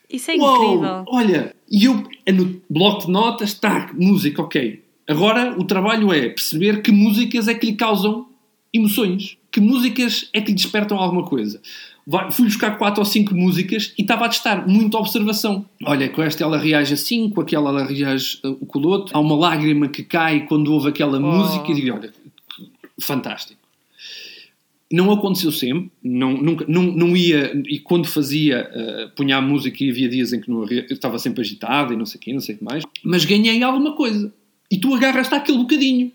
[0.09, 0.55] Isso é Uou!
[0.73, 1.05] incrível.
[1.07, 4.83] Olha, e eu é no bloco de notas, tá, música, ok.
[5.07, 8.27] Agora o trabalho é perceber que músicas é que lhe causam
[8.73, 11.61] emoções, que músicas é que lhe despertam alguma coisa.
[12.05, 15.63] Vai- fui buscar quatro ou cinco músicas e estava a testar muita observação.
[15.85, 19.15] Olha, com esta ela reage assim, com aquela ela reage uh, com o outro.
[19.15, 22.11] Há uma lágrima que cai quando ouve aquela música e digo, olha,
[22.99, 23.58] fantástico.
[24.91, 29.83] Não aconteceu sempre, não, nunca, não, não ia, e quando fazia, uh, punha a música
[29.83, 32.33] e havia dias em que não, eu estava sempre agitado e não sei o quê,
[32.33, 34.33] não sei o que mais, mas ganhei alguma coisa.
[34.71, 36.11] E tu agarras-te àquele bocadinho,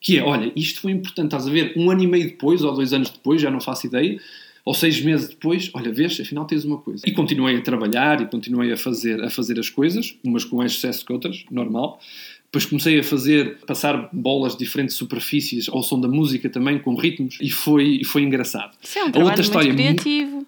[0.00, 2.74] que é, olha, isto foi importante, estás a ver, um ano e meio depois, ou
[2.74, 4.20] dois anos depois, já não faço ideia,
[4.66, 7.02] ou seis meses depois, olha, vês, afinal tens uma coisa.
[7.08, 10.72] E continuei a trabalhar e continuei a fazer, a fazer as coisas, umas com mais
[10.72, 12.00] sucesso que outras, normal.
[12.46, 16.94] Depois comecei a fazer, passar bolas de diferentes superfícies ao som da música também, com
[16.96, 18.76] ritmos, e foi, foi engraçado.
[18.82, 20.46] Isso é um A trabalho outra história muito criativo.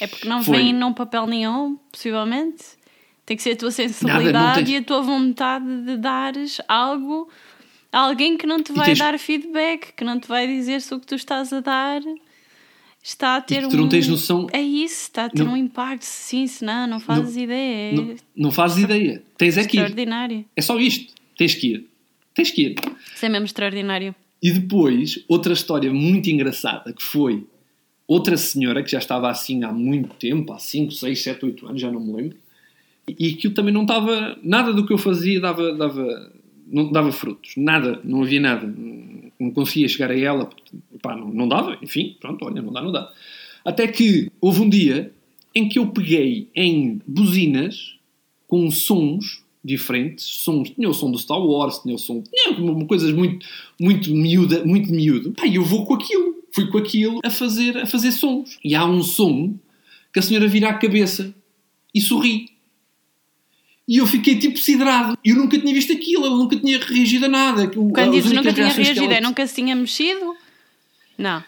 [0.00, 0.58] É porque não Foi.
[0.58, 2.64] vem num papel nenhum, possivelmente.
[3.24, 6.60] Tem que ser a tua Nada, sensibilidade não tens- e a tua vontade de dares
[6.68, 7.28] algo
[7.92, 10.94] a alguém que não te vai tens- dar feedback, que não te vai dizer se
[10.94, 12.00] o que tu estás a dar
[13.08, 13.70] está a ter que um.
[13.70, 16.02] tu não tens noção- É isso, está a ter Não- um impacto.
[16.04, 17.90] Sim, se não, não fazes ideia.
[17.90, 19.22] É Não, não fazes ideia.
[19.38, 19.80] Tens é que ir.
[19.80, 20.44] extraordinário.
[20.56, 21.14] É só isto.
[21.36, 21.86] Tens que ir.
[22.34, 22.74] Tens que ir.
[23.14, 24.14] Isso é mesmo extraordinário.
[24.42, 27.44] E depois, outra história muito engraçada que foi
[28.06, 31.80] outra senhora que já estava assim há muito tempo, há 5, 6, 7, 8 anos,
[31.80, 32.36] já não me lembro,
[33.08, 36.32] e aquilo também não estava, nada do que eu fazia dava, dava,
[36.68, 38.66] não dava frutos, nada, não havia nada,
[39.38, 40.50] não, conseguia chegar a ela,
[41.02, 43.12] pá, não, não dava, enfim, pronto, olha, não dá, não dá.
[43.64, 45.12] Até que houve um dia
[45.54, 47.96] em que eu peguei em buzinas
[48.46, 53.12] com sons diferentes, sons, tinha o som do Star Wars, tinha o som, tinha coisas
[53.12, 53.44] muito,
[53.80, 55.32] muito miúda, muito miúdo.
[55.32, 58.58] Pá, eu vou com aquilo, fui com aquilo a fazer, a fazer sons.
[58.62, 59.54] E há um som
[60.12, 61.34] que a senhora vira a cabeça
[61.92, 62.55] e sorri.
[63.88, 65.16] E eu fiquei tipo siderado.
[65.24, 67.68] Eu nunca tinha visto aquilo, eu nunca tinha reagido a nada.
[67.68, 70.34] Quando dizes nunca tinha reagido, ela- é nunca se tinha mexido?
[71.16, 71.42] Não.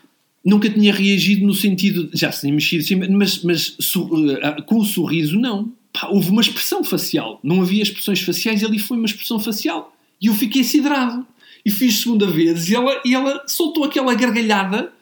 [0.45, 2.09] nunca tinha reagido no sentido.
[2.15, 5.71] Já se tinha mexido, sim, mas, mas eh, com o sorriso, não.
[5.93, 7.39] Pá, houve uma expressão facial.
[7.43, 9.95] Não havia expressões faciais, ali foi uma expressão facial.
[10.21, 11.27] E eu fiquei siderado.
[11.67, 14.93] E fiz segunda vez e ela, e ela soltou aquela gargalhada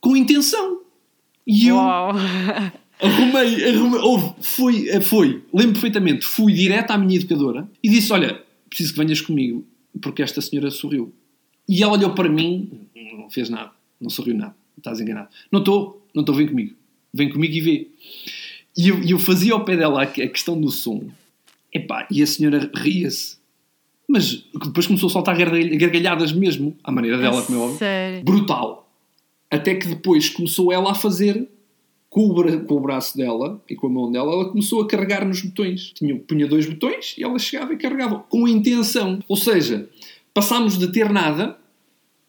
[0.00, 0.80] com intenção.
[1.46, 2.12] E eu Uau.
[3.02, 8.12] arrumei, arrumei houve, fui, eh, foi, lembro perfeitamente, fui direto à minha educadora e disse:
[8.12, 9.64] Olha, preciso que venhas comigo,
[10.00, 11.12] porque esta senhora sorriu.
[11.68, 12.70] E ela olhou para mim,
[13.16, 15.28] não fez nada, não sorriu nada, estás enganado.
[15.52, 16.74] Não estou, não estou, vem comigo,
[17.12, 17.88] vem comigo e vê.
[18.76, 21.04] E eu, eu fazia ao pé dela a que- a questão do som,
[21.72, 23.36] Epá, e a senhora ria-se,
[24.08, 27.78] mas depois começou a soltar gargalh- gargalhadas mesmo, à maneira dela, como é óbvio
[28.24, 28.90] brutal.
[29.48, 31.48] Até que depois começou ela a fazer
[32.10, 34.86] com o, bra- com o braço dela e com a mão dela, ela começou a
[34.88, 35.92] carregar nos botões.
[35.94, 39.20] Tinha, punha dois botões e ela chegava e carregava com a intenção.
[39.28, 39.88] Ou seja,
[40.34, 41.56] passámos de ter nada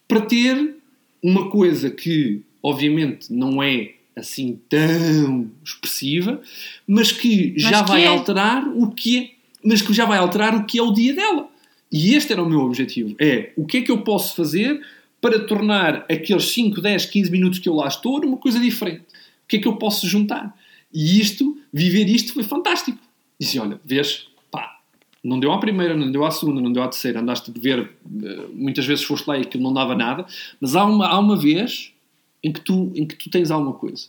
[0.08, 0.76] para ter
[1.24, 6.42] uma coisa que, obviamente, não é assim tão expressiva,
[6.86, 8.08] mas que Mas já que vai é.
[8.08, 9.30] alterar o que é,
[9.64, 11.50] mas que já vai alterar o que é o dia dela.
[11.92, 13.16] E este era o meu objetivo.
[13.20, 14.80] É, o que é que eu posso fazer
[15.20, 19.04] para tornar aqueles 5, 10, 15 minutos que eu lá estou numa coisa diferente?
[19.52, 20.58] Que é que eu posso juntar?
[20.94, 22.98] E isto, viver isto foi fantástico.
[23.40, 24.80] Disse, olha, vês, pá,
[25.24, 27.92] não deu à primeira, não deu à segunda, não deu à terceira, andaste a ver,
[28.24, 30.26] eh, muitas vezes foste lá e aquilo não dava nada,
[30.60, 31.92] mas há uma, há uma vez
[32.44, 34.08] em que, tu, em que tu tens alguma coisa.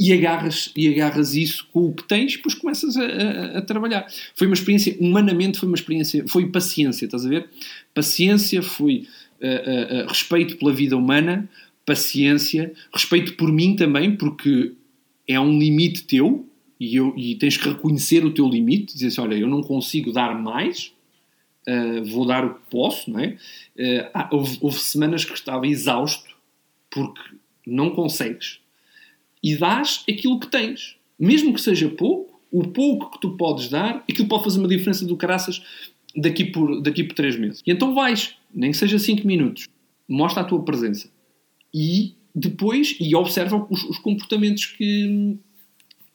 [0.00, 4.06] E agarras, e agarras isso com o que tens, depois começas a, a- a trabalhar.
[4.34, 7.48] Foi uma experiência, humanamente foi uma experiência, foi paciência, estás a ver?
[7.94, 9.06] Paciência, foi
[9.40, 11.48] eh, eh, eh, respeito pela vida humana,
[11.84, 14.72] paciência, respeito por mim também, porque
[15.26, 16.46] é um limite teu
[16.78, 20.12] e, eu, e tens que reconhecer o teu limite, dizer assim, olha, eu não consigo
[20.12, 20.92] dar mais,
[21.68, 23.36] uh, vou dar o que posso, não é?
[23.76, 26.30] Uh, houve, houve semanas que estava exausto
[26.90, 27.20] porque
[27.66, 28.60] não consegues
[29.42, 34.04] e dás aquilo que tens, mesmo que seja pouco, o pouco que tu podes dar,
[34.08, 35.62] aquilo pode fazer uma diferença do caraças
[36.14, 37.62] daqui por, daqui por três meses.
[37.66, 39.66] E então vais, nem que seja cinco minutos,
[40.06, 41.08] mostra a tua presença
[41.74, 45.36] e depois e observa os, os comportamentos que,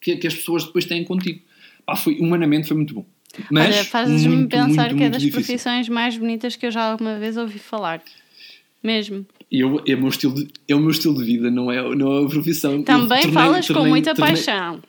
[0.02, 1.42] que, que as pessoas depois têm contigo.
[1.86, 3.06] Pá, foi, humanamente foi muito bom.
[3.52, 5.44] Mas fazes-me pensar muito, que é das difícil.
[5.46, 8.02] profissões mais bonitas que eu já alguma vez ouvi falar.
[8.82, 9.26] Mesmo.
[9.52, 12.18] Eu, é, o meu estilo de, é o meu estilo de vida, não é, não
[12.18, 12.82] é a profissão.
[12.84, 14.82] Também tornei- falas com tornei- muita tornei- paixão.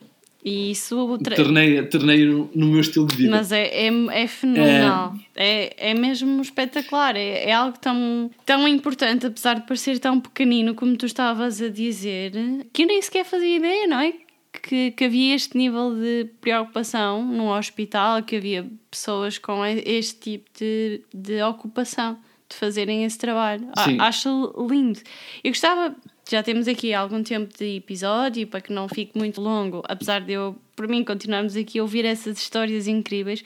[0.48, 1.18] E isso.
[1.18, 3.30] tra- Tornei, tornei no, meu estilo de vida.
[3.30, 3.88] Mas é, é,
[4.22, 5.14] é fenomenal.
[5.36, 7.16] É, é mesmo espetacular.
[7.16, 11.68] É, é algo tão, tão importante, apesar de parecer tão pequenino, como tu estavas a
[11.68, 12.32] dizer,
[12.72, 14.14] que eu nem sequer fazia ideia, não é?
[14.62, 20.48] Que, que havia este nível de preocupação no hospital, que havia pessoas com este tipo
[20.58, 23.68] de, de ocupação, de fazerem esse trabalho.
[24.00, 24.98] Acho lindo.
[25.44, 25.94] Eu gostava,
[26.30, 30.32] já temos aqui algum tempo de episódio, para que não fique muito longo, apesar de
[30.32, 33.42] eu, por mim, continuarmos aqui a ouvir essas histórias incríveis.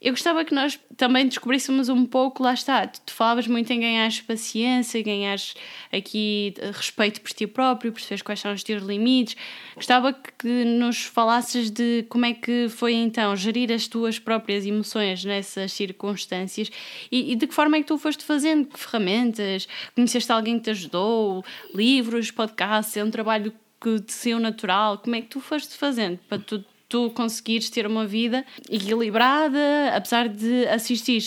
[0.00, 3.80] Eu gostava que nós também descobríssemos um pouco, lá está, tu, tu falavas muito em
[3.80, 5.54] ganhares paciência, ganhares
[5.92, 9.36] aqui eh, respeito por ti próprio, perceberes quais são os teus limites.
[9.74, 15.22] Gostava que nos falasses de como é que foi então gerir as tuas próprias emoções
[15.22, 16.70] nessas circunstâncias
[17.12, 20.64] e, e de que forma é que tu foste fazendo, que ferramentas, conheceste alguém que
[20.64, 25.40] te ajudou, livros, podcasts, é um trabalho que te saiu natural, como é que tu
[25.40, 31.22] foste fazendo para tu tu conseguires ter uma vida equilibrada, apesar de assistir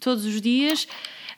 [0.00, 0.86] todos os dias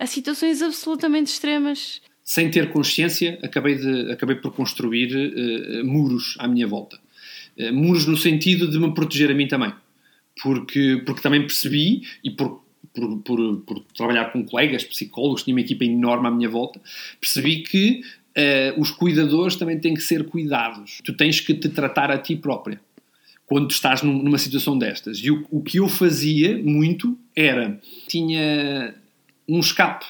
[0.01, 2.01] a situações absolutamente extremas.
[2.25, 6.99] Sem ter consciência, acabei, de, acabei por construir eh, muros à minha volta.
[7.57, 9.73] Eh, muros no sentido de me proteger a mim também.
[10.43, 12.63] Porque, porque também percebi, e por,
[12.95, 16.81] por, por, por trabalhar com colegas, psicólogos, tinha uma equipa enorme à minha volta,
[17.21, 18.03] percebi que
[18.35, 21.01] eh, os cuidadores também têm que ser cuidados.
[21.05, 22.81] Tu tens que te tratar a ti própria
[23.49, 25.19] quando estás num- numa situação destas.
[25.19, 28.95] E o, o que eu fazia muito era, tinha
[29.49, 30.05] um escape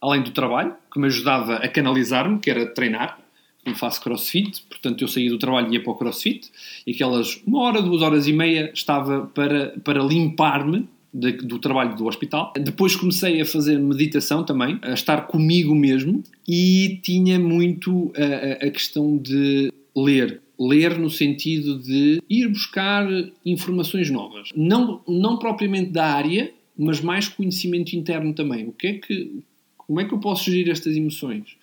[0.00, 3.18] além do trabalho, que me ajudava a canalizar-me, que era treinar.
[3.64, 6.50] Eu faço crossfit, portanto eu saía do trabalho e ia para o crossfit,
[6.86, 12.06] e aquelas uma hora, duas horas e meia estava para, para limpar-me do trabalho do
[12.06, 12.52] hospital.
[12.60, 18.70] Depois comecei a fazer meditação também, a estar comigo mesmo, e tinha muito a- a
[18.70, 20.42] questão de ler.
[20.58, 23.06] Ler no sentido de ir buscar
[23.44, 24.50] informações novas.
[24.54, 28.66] Não, não propriamente da área, mas mais conhecimento interno também.
[28.68, 29.42] O que é que,
[29.76, 31.56] como é que eu posso gerir estas emoções?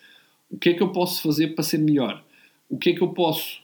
[0.49, 2.23] O que é que eu posso fazer para ser melhor?
[2.69, 3.61] O que é que eu posso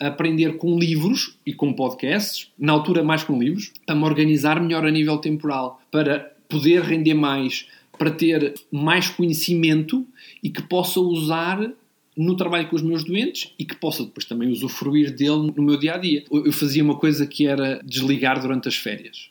[0.00, 4.86] aprender com livros e com podcasts, na altura mais com livros, para me organizar melhor
[4.86, 7.66] a nível temporal, para poder render mais,
[7.98, 10.06] para ter mais conhecimento
[10.42, 11.72] e que possa usar
[12.18, 15.76] no trabalho com os meus doentes e que possa depois também usufruir dele no meu
[15.76, 16.24] dia a dia.
[16.28, 19.30] Eu fazia uma coisa que era desligar durante as férias,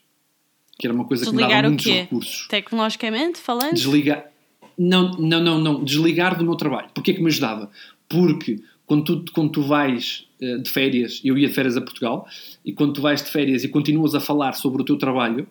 [0.79, 2.47] que era uma coisa Desligar que me dava muitos recursos.
[2.47, 3.73] Tecnologicamente falando?
[3.73, 4.31] Desligar.
[4.77, 5.83] Não, não, não, não.
[5.83, 6.87] Desligar do meu trabalho.
[6.93, 7.69] Porquê que me ajudava?
[8.07, 12.25] Porque quando tu, quando tu vais eh, de férias, eu ia de férias a Portugal,
[12.63, 15.45] e quando tu vais de férias e continuas a falar sobre o teu trabalho,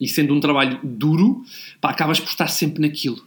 [0.00, 1.44] e sendo um trabalho duro,
[1.80, 3.22] pá, acabas por estar sempre naquilo.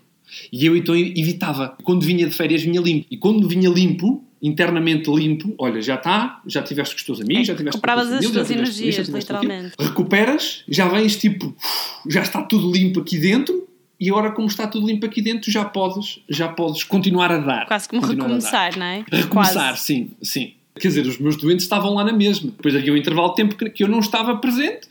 [0.52, 1.78] E eu então evitava.
[1.84, 3.06] Quando vinha de férias, vinha limpo.
[3.10, 7.48] E quando vinha limpo, internamente limpo, olha, já está, já tiveste com os teus amigos,
[7.48, 8.94] já tiveste com a tua É, Compravas as família, já tuas tiveste com isto, já
[8.94, 9.18] energias, aquilo.
[9.18, 9.76] literalmente.
[9.80, 11.56] Recuperas, já vens tipo,
[12.10, 13.68] já está tudo limpo aqui dentro,
[14.00, 17.66] e agora como está tudo limpo aqui dentro, já podes, já podes continuar a dar.
[17.68, 19.06] Quase como recomeçar, não é?
[19.10, 19.82] Recomeçar, Quase.
[19.82, 20.54] sim, sim.
[20.78, 22.52] Quer dizer, os meus doentes estavam lá na mesma.
[22.52, 24.88] Depois havia um intervalo de tempo que eu não estava presente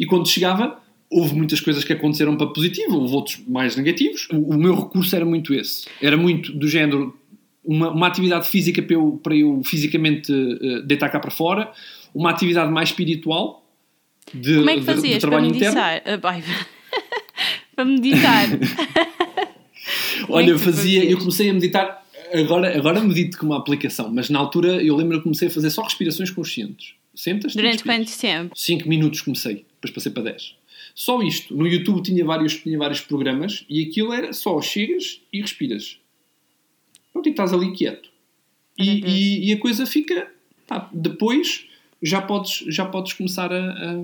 [0.00, 4.28] e quando chegava houve muitas coisas que aconteceram para positivo, houve outros mais negativos.
[4.32, 5.86] O, o meu recurso era muito esse.
[6.02, 7.16] Era muito do género
[7.64, 11.72] uma, uma atividade física para eu, para eu fisicamente eh, deitar cá para fora,
[12.14, 13.64] uma atividade mais espiritual
[14.32, 16.02] de, Como é que de- de fazias para meditar?
[16.04, 16.20] Ah,
[17.74, 18.44] para meditar.
[18.52, 18.58] É
[20.28, 21.12] Olha, eu fazia, fazias?
[21.12, 25.18] eu comecei a meditar, agora, agora medito com uma aplicação, mas na altura eu lembro
[25.18, 26.94] que comecei a fazer só respirações conscientes.
[27.14, 28.52] Sentas Durante quanto tempo?
[28.54, 30.54] 5 minutos comecei, depois passei para 10.
[30.98, 31.54] Só isto.
[31.54, 35.98] No YouTube tinha vários, tinha vários programas e aquilo era só chegas e respiras.
[37.12, 38.08] Pronto, e estás ali quieto.
[38.78, 40.30] E, e- e a coisa fica.
[40.66, 41.66] pá, depois
[42.02, 43.94] já podes, já podes começar a.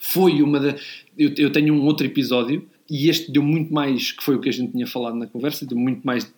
[0.00, 0.76] foi uma da.
[1.16, 4.10] Eu, eu tenho um outro episódio e este deu muito mais.
[4.10, 6.32] que foi o que a gente tinha falado na conversa, deu muito mais.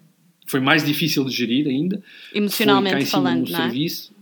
[0.47, 2.03] foi mais difícil de gerir ainda.
[2.35, 3.63] Emocionalmente falando, não é?
[3.63, 4.13] serviço,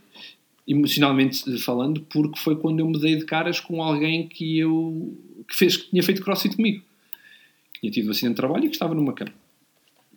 [0.67, 5.13] emocionalmente falando, porque foi quando eu me dei de caras com alguém que eu
[5.49, 6.83] que fez que tinha feito crossfit comigo.
[7.75, 9.33] Que tinha tido um acidente de trabalho e que estava numa cama.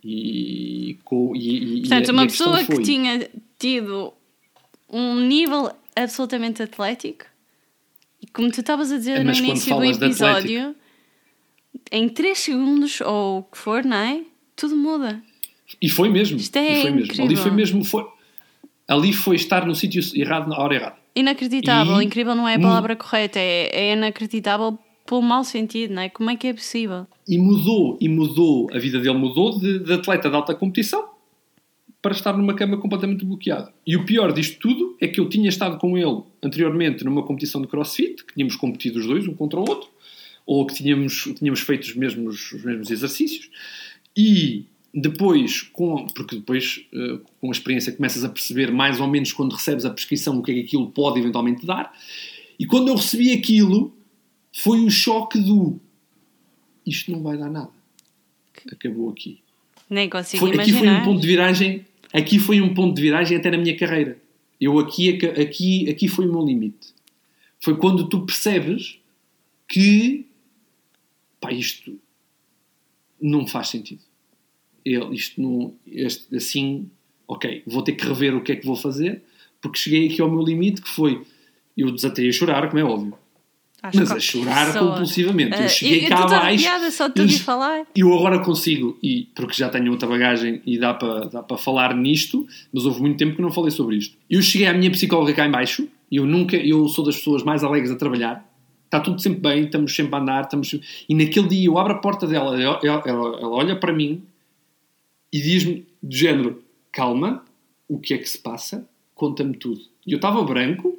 [0.04, 4.14] E, com, e, e- Portanto, e a- uma a pessoa que foi- tinha tido
[4.90, 7.26] um nível absolutamente atlético,
[8.22, 10.76] e como tu estavas a dizer É, no início do episódio,
[11.92, 14.22] em 3 segundos ou o que for, não é?
[14.56, 15.22] Tudo muda.
[15.82, 16.38] E foi mesmo.
[16.38, 17.24] Isto é e foi mesmo.
[17.24, 17.84] Ali foi mesmo.
[17.84, 18.06] Foi,
[18.88, 20.98] ali foi estar no sítio errado na hora errada.
[21.16, 26.02] Inacreditável, E- incrível não é a palavra correta, é, é inacreditável pelo mau sentido, não
[26.02, 26.10] é?
[26.10, 27.06] Como é que é possível?
[27.28, 31.14] E mudou, e mudou, a vida dele mudou de, de atleta de alta competição
[32.02, 33.72] para estar numa cama completamente bloqueado.
[33.88, 37.62] E o pior disto tudo é que eu tinha estado com ele anteriormente numa competição
[37.62, 39.90] de crossfit, que tínhamos competido os dois, um contra o outro,
[40.46, 43.50] ou que tínhamos, tínhamos feito os mesmos, os mesmos exercícios,
[44.16, 49.32] e depois, com, porque depois eh, com a experiência começas a perceber mais ou menos
[49.32, 51.94] quando recebes a prescrição o que é que aquilo pode eventualmente dar,
[52.60, 53.96] e quando eu recebi aquilo,
[54.56, 55.80] foi o choque do
[56.86, 57.72] isto não vai dar nada.
[58.72, 59.40] Acabou aqui.
[59.90, 60.80] Nem consigo Foi, aqui imaginar.
[60.80, 61.86] foi um ponto de viragem.
[62.12, 64.18] Aqui foi um ponto de viragem até na minha carreira.
[64.60, 66.94] Eu aqui, aqui, aqui foi o meu limite.
[67.60, 69.00] Foi quando tu percebes
[69.68, 70.26] que
[71.40, 72.00] pá, isto
[73.22, 74.02] não faz sentido.
[74.86, 76.90] Ele, isto não, este, assim,
[77.28, 79.24] ok, vou ter que rever o que é que vou fazer,
[79.62, 81.26] porque cheguei aqui ao meu limite que foi
[81.76, 83.18] eu desatei a chorar, como é óbvio.
[83.94, 85.54] Mas a chorar compulsivamente.
[85.56, 86.36] Ah, eu cheguei eu cá abaixo.
[86.46, 87.86] arrepiada só de te eu- ouvir falar.
[87.96, 91.96] eu agora consigo, e porque já tenho outra bagagem e dá para dá para falar
[91.96, 94.16] nisto, mas houve muito tempo que não falei sobre isto.
[94.30, 97.64] Eu cheguei à minha psicóloga cá em baixo, eu nunca, eu sou das pessoas mais
[97.64, 98.50] alegres a trabalhar,
[98.86, 101.94] está tudo sempre bem, estamos sempre a andar, estamos sempre- e naquele dia eu abro
[101.94, 104.24] a porta dela, ela, ela- ela- ela olha para mim
[105.32, 107.44] e diz-me do género, calma,
[107.88, 108.88] o que é que se passa?
[109.16, 109.82] Conta-me tudo.
[110.06, 110.98] E eu estava branco,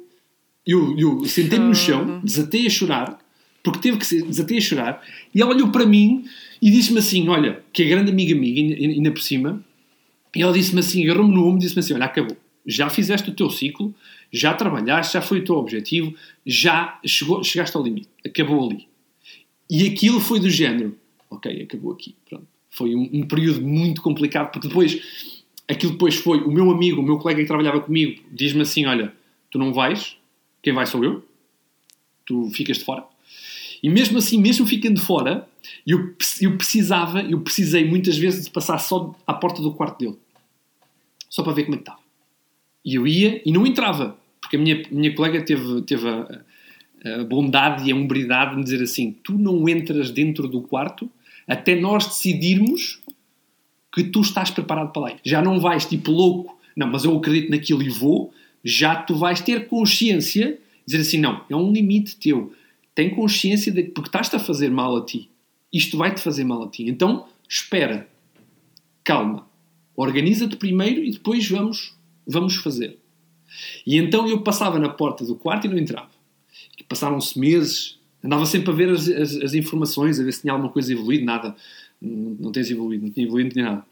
[0.65, 3.19] eu, eu sentei-me no chão, desatei a chorar,
[3.63, 5.01] porque teve que ser, desatei a chorar,
[5.33, 6.25] e ela olhou para mim
[6.61, 9.63] e disse-me assim: Olha, que é grande amiga minha, ainda, ainda por cima,
[10.35, 13.33] e ela disse-me assim: agarrou-me no ombro e disse-me assim: Olha, acabou, já fizeste o
[13.33, 13.93] teu ciclo,
[14.31, 16.13] já trabalhaste, já foi o teu objetivo,
[16.45, 18.87] já chegou, chegaste ao limite, acabou ali.
[19.69, 20.97] E aquilo foi do género:
[21.29, 22.47] Ok, acabou aqui, pronto.
[22.69, 24.99] Foi um, um período muito complicado, porque depois,
[25.67, 29.13] aquilo depois foi: o meu amigo, o meu colega que trabalhava comigo, diz-me assim: Olha,
[29.49, 30.17] tu não vais,
[30.65, 31.23] quem vai sou eu,
[32.25, 33.05] tu ficas de fora.
[33.83, 35.47] E mesmo assim, mesmo ficando de fora,
[35.85, 40.17] eu, eu precisava, eu precisei muitas vezes de passar só à porta do quarto dele.
[41.29, 41.99] Só para ver como é que estava.
[42.83, 44.17] E eu ia e não entrava.
[44.41, 46.41] Porque a minha, minha colega teve, teve a,
[47.19, 51.07] a bondade e a umbridade de me dizer assim: tu não entras dentro do quarto
[51.47, 52.99] até nós decidirmos
[53.93, 55.11] que tu estás preparado para lá.
[55.23, 58.33] Já não vais tipo louco, não, mas eu acredito naquilo e vou.
[58.67, 62.51] Já tu vais ter consciência, dizer assim: não, é um limite teu.
[62.95, 65.29] Tem consciência de porque estás-te a fazer mal a ti.
[65.71, 66.89] Isto vai-te fazer mal a ti.
[66.89, 68.09] Então, espera,
[69.03, 69.47] calma,
[69.95, 71.95] organiza-te primeiro e depois vamos,
[72.25, 72.97] vamos fazer.
[73.85, 76.09] E então eu passava na porta do quarto e não entrava.
[76.89, 80.71] Passaram-se meses, andava sempre a ver as, as, as, informações, a ver se tinha alguma
[80.71, 81.55] coisa evoluído, nada.
[82.01, 83.85] Não, não tens evoluído, não tinha evoluído, não tinha nada.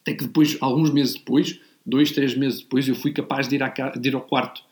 [0.00, 3.62] Até que depois, alguns meses depois, dois, três meses depois, eu fui capaz de ir,
[3.62, 4.62] à, de ir ao quarto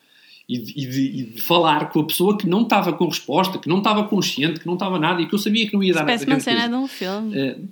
[0.48, 3.58] e de, e, de, e de, falar com a pessoa que não estava com resposta,
[3.58, 5.94] que não estava consciente, que não estava nada e que eu sabia que não ia
[5.94, 6.12] dar nada.
[6.12, 7.36] Parece uma cena de um filme.
[7.36, 7.68] Uh,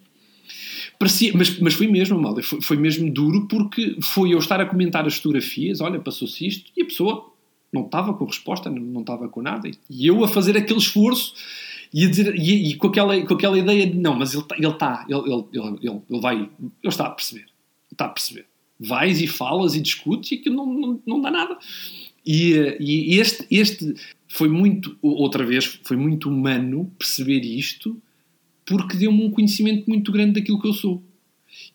[0.98, 4.66] parecia, mas, mas foi mesmo, mal, foi, foi mesmo duro porque foi eu estar a
[4.66, 7.30] comentar as fotografias, olha, passou-se isto, e a pessoa
[7.72, 11.34] não estava com resposta, não, estava com nada, e eu a fazer aquele esforço
[11.92, 14.56] e, a dizer, e, e com, aquela, com aquela ideia de não, mas ele está,
[14.56, 16.50] ele, está ele, ele, ele, ele, vai, ele
[16.84, 17.46] está a perceber,
[17.90, 18.46] está a perceber.
[18.84, 21.58] Vais e falas e discutes e aquilo não, não, não dá nada.
[22.24, 23.94] E, e este, este
[24.28, 28.00] foi muito, outra vez, foi muito humano perceber isto,
[28.64, 31.02] porque deu-me um conhecimento muito grande daquilo que eu sou.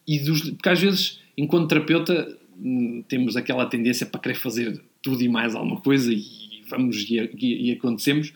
[0.07, 5.21] E dos, porque às vezes, enquanto terapeuta, hum, temos aquela tendência para querer fazer tudo
[5.21, 6.23] e mais alguma coisa e
[6.69, 8.33] vamos e, e, e acontecemos.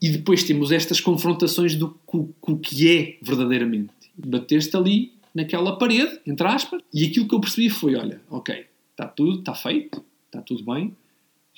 [0.00, 3.90] E depois temos estas confrontações do com, o que é verdadeiramente.
[4.16, 9.06] Bateste ali naquela parede, entre aspas, e aquilo que eu percebi foi: olha, ok, está
[9.08, 10.96] tudo, está feito, está tudo bem,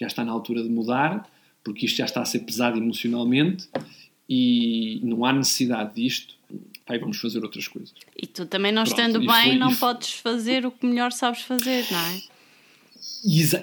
[0.01, 1.31] já está na altura de mudar,
[1.63, 3.69] porque isto já está a ser pesado emocionalmente
[4.29, 6.35] e não há necessidade disto.
[6.87, 7.93] Pai, vamos fazer outras coisas.
[8.17, 11.43] E tu também não Pronto, estando bem, foi, não podes fazer o que melhor sabes
[11.43, 12.23] fazer, não é?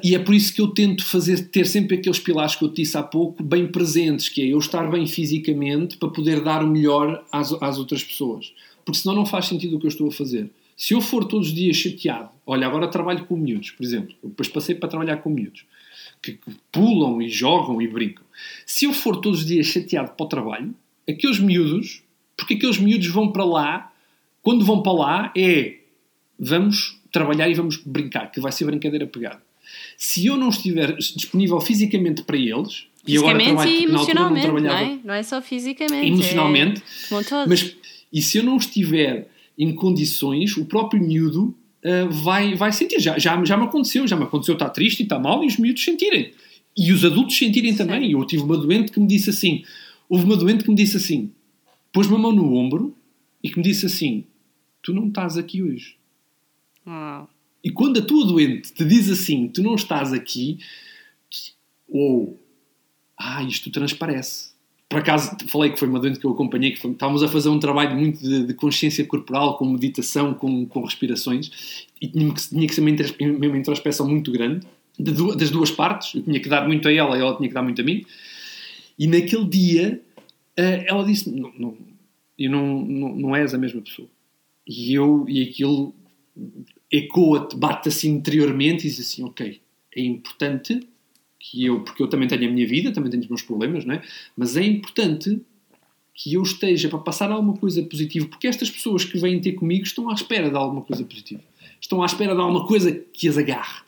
[0.04, 2.82] E é por isso que eu tento fazer, ter sempre aqueles pilares que eu te
[2.82, 6.68] disse há pouco bem presentes, que é eu estar bem fisicamente para poder dar o
[6.68, 8.54] melhor às, às outras pessoas.
[8.86, 10.50] Porque senão não faz sentido o que eu estou a fazer.
[10.76, 14.30] Se eu for todos os dias chateado, olha, agora trabalho com miúdos, por exemplo, eu
[14.30, 15.66] depois passei para trabalhar com miúdos,
[16.22, 16.40] que
[16.72, 18.24] pulam e jogam e brincam.
[18.66, 20.74] Se eu for todos os dias chateado para o trabalho,
[21.08, 22.04] aqueles miúdos,
[22.36, 23.94] porque aqueles miúdos vão para lá,
[24.42, 25.78] quando vão para lá é
[26.38, 29.42] vamos trabalhar e vamos brincar, que vai ser brincadeira pegada.
[29.98, 34.78] Se eu não estiver disponível fisicamente para eles, e agora trabalho, e emocionalmente, não, não,
[34.78, 35.00] é?
[35.04, 36.08] não é só fisicamente.
[36.08, 36.82] Emocionalmente.
[37.12, 37.46] É...
[37.48, 37.76] Mas,
[38.14, 43.00] e se eu não estiver em condições, o próprio miúdo uh, vai, vai sentir.
[43.00, 45.58] Já, já, já me aconteceu, já me aconteceu estar triste e estar mal e os
[45.58, 46.32] miúdos sentirem.
[46.78, 48.12] E os adultos sentirem também.
[48.12, 49.64] Eu tive uma doente que me disse assim:
[50.08, 51.32] houve uma doente que me disse assim,
[51.92, 52.96] pôs-me a mão no ombro
[53.42, 54.26] e que me disse assim:
[54.82, 55.96] Tu não estás aqui hoje.
[56.86, 57.30] Uau.
[57.64, 60.60] E quando a tua doente te diz assim: Tu não estás aqui,
[61.88, 62.40] ou
[63.18, 64.53] ah, isto transparece.
[64.90, 67.50] Por acaso, falei que foi uma doente que eu acompanhei, que foi, estávamos a fazer
[67.50, 72.50] um trabalho muito de, de consciência corporal, com meditação, com, com respirações, e tinha que,
[72.50, 74.66] tinha que ser uma, uma introspeção muito grande
[75.00, 77.64] das duas partes, eu tinha que dar muito a ela e ela tinha que dar
[77.64, 78.06] muito a mim.
[78.98, 80.02] E naquele dia
[80.56, 81.78] eh, ela disse: não, não,
[82.38, 84.08] eu não, não, não és a mesma pessoa.
[84.68, 85.94] E eu, e aquilo
[86.92, 89.60] ecoa-te, bate assim interiormente e diz assim: ok,
[89.96, 90.88] é importante
[91.44, 93.96] que eu, porque eu também tenho a minha vida, também tenho os meus problemas, não
[93.96, 94.02] é?
[94.36, 95.42] Mas é importante
[96.16, 99.84] que eu esteja para passar alguma coisa positiva, porque estas pessoas que vêm ter comigo
[99.84, 101.42] estão à espera de alguma coisa positiva.
[101.82, 103.82] Estão à espera de alguma coisa que as agarre.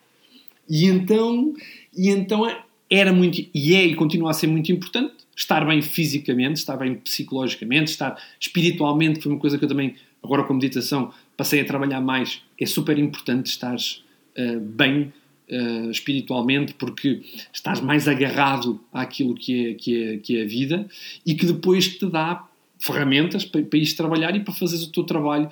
[0.69, 1.53] E então,
[1.95, 2.45] e então
[2.89, 6.95] era muito, e é e continua a ser muito importante estar bem fisicamente, estar bem
[6.95, 12.01] psicologicamente, estar espiritualmente, foi uma coisa que eu também, agora com meditação, passei a trabalhar
[12.01, 12.41] mais.
[12.59, 15.13] É super importante estar uh, bem
[15.49, 17.21] uh, espiritualmente, porque
[17.53, 20.87] estás mais agarrado àquilo que é, que, é, que é a vida
[21.25, 22.47] e que depois te dá
[22.79, 25.49] ferramentas para, para ir trabalhar e para fazeres o teu trabalho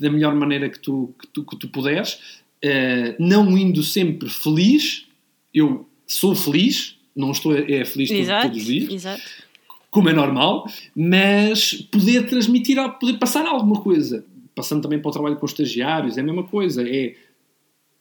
[0.00, 2.14] da melhor maneira que tu, que tu, que tu puderes,
[2.64, 5.06] uh, não indo sempre feliz,
[5.52, 9.22] eu sou feliz, não estou é feliz exato, todos os dias, exato.
[9.90, 15.36] como é normal, mas poder transmitir, poder passar alguma coisa, passando também para o trabalho
[15.36, 17.14] com os estagiários, é a mesma coisa, é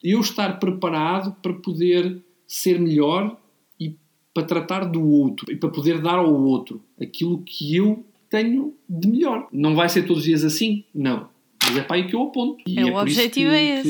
[0.06, 3.36] eu estar preparado para poder ser melhor
[3.80, 3.96] e
[4.32, 9.08] para tratar do outro e para poder dar ao outro aquilo que eu tenho de
[9.08, 9.48] melhor.
[9.52, 10.84] Não vai ser todos os dias assim?
[10.94, 11.28] Não.
[11.66, 12.64] Mas é para aí que eu aponto.
[12.68, 13.84] E é, é o objetivo que, é esse.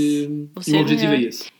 [0.64, 1.26] Que, o, objetivo melhor.
[1.26, 1.52] é esse.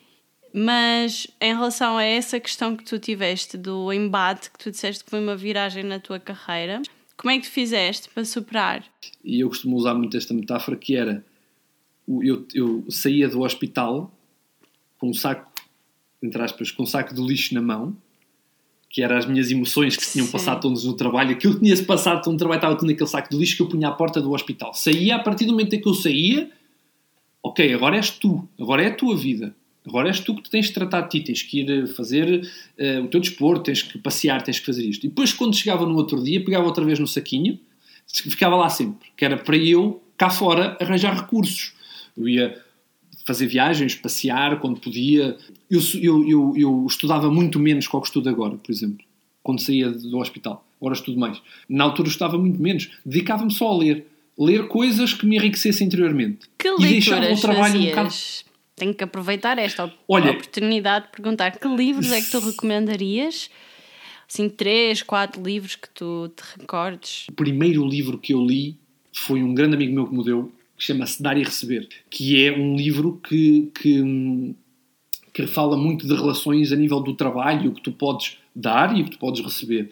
[0.54, 5.10] Mas em relação a essa questão que tu tiveste do embate, que tu disseste que
[5.10, 6.82] foi uma viragem na tua carreira,
[7.18, 8.86] como é que tu fizeste para superar?
[9.22, 11.26] E eu costumo usar muito esta metáfora que era
[12.08, 14.15] eu, eu saía do hospital
[14.98, 15.56] com um saco
[16.26, 17.96] entre aspas, com um saco de lixo na mão,
[18.90, 20.32] que eram as minhas emoções que se tinham Sim.
[20.32, 23.30] passado todas no trabalho, aquilo que tinha-se passado todo no trabalho estava tudo naquele saco
[23.30, 24.74] de lixo que eu punha à porta do hospital.
[24.74, 26.50] Saía, a partir do momento em que eu saía,
[27.44, 29.56] ok, agora és tu, agora é a tua vida.
[29.86, 32.50] Agora és tu que te tens de tratar de ti, tens que ir eh, fazer
[32.78, 35.06] eh, o teu desporto, tens que passear, tens que fazer isto.
[35.06, 37.60] E depois, quando chegava no outro dia, pegava outra vez no saquinho,
[38.08, 41.74] ficava lá sempre, que era para eu, cá fora, arranjar recursos.
[42.18, 42.65] Eu ia
[43.26, 45.38] fazer viagens, passear quando podia.
[45.70, 49.04] Eu, eu, eu, eu estudava muito menos que o que estudo agora, por exemplo,
[49.44, 50.66] quando saía do hospital.
[50.80, 51.42] Agora estudo mais.
[51.68, 52.92] Na altura estudava muito menos.
[53.06, 54.06] Dedicava-me só a ler.
[54.38, 56.40] Ler coisas que me enriquecessem interiormente.
[56.58, 57.84] Que e deixava o trabalho fazias?
[57.84, 58.14] um bocado.
[58.76, 63.50] Tenho que aproveitar esta Olha- oportunidade de perguntar que livros é que tu recomendarias?
[64.30, 67.28] Assim, três, quatro livros que tu te recordes.
[67.30, 68.76] O primeiro livro que eu li
[69.14, 72.52] foi um grande amigo meu que me deu, que chama-se Dar e Receber, que é
[72.52, 74.56] um livro que, que,
[75.34, 79.02] que fala muito de relações a nível do trabalho, o que tu podes dar e
[79.02, 79.92] o que tu podes receber.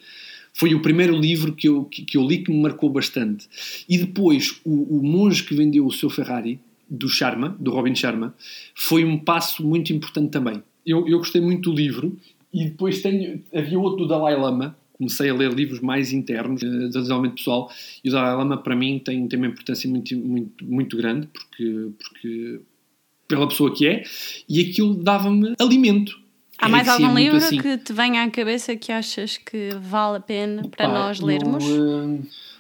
[0.54, 3.48] Foi o primeiro livro que eu, que, que eu li que me marcou bastante.
[3.90, 8.36] E depois, o, o monge que vendeu o seu Ferrari, do Sharma, do Robin Sharma,
[8.76, 10.62] foi um passo muito importante também.
[10.86, 12.18] Eu, eu gostei muito do livro
[12.54, 16.68] e depois tenho, havia outro do Dalai Lama, comecei a ler livros mais internos eh,
[16.68, 17.72] de desenvolvimento pessoal
[18.04, 21.90] e o Dalai Lama para mim tem, tem uma importância muito, muito, muito grande porque,
[21.98, 22.62] porque
[23.28, 24.04] pela pessoa que é
[24.48, 26.22] e aquilo dava-me alimento.
[26.58, 27.62] Há mais Enriquecia algum muito livro assim.
[27.62, 31.66] que te venha à cabeça que achas que vale a pena para nós lermos?
[31.66, 32.20] no, eh,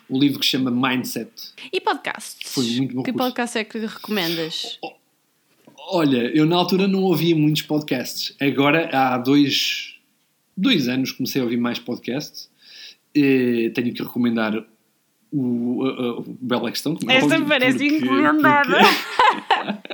[0.09, 1.31] o livro que se chama Mindset.
[1.71, 2.51] E podcasts?
[2.51, 3.27] Foi muito bom que curso.
[3.27, 4.79] podcast é que recomendas?
[5.89, 8.35] Olha, eu na altura não ouvia muitos podcasts.
[8.39, 9.92] Agora, há dois,
[10.55, 12.49] dois anos, comecei a ouvir mais podcasts.
[13.15, 14.65] Eh, tenho que recomendar
[15.31, 16.95] o, a- a- Bela Questão.
[16.95, 18.77] como Esta óbvio, parece porque- encomendada.
[18.77, 19.93] porque-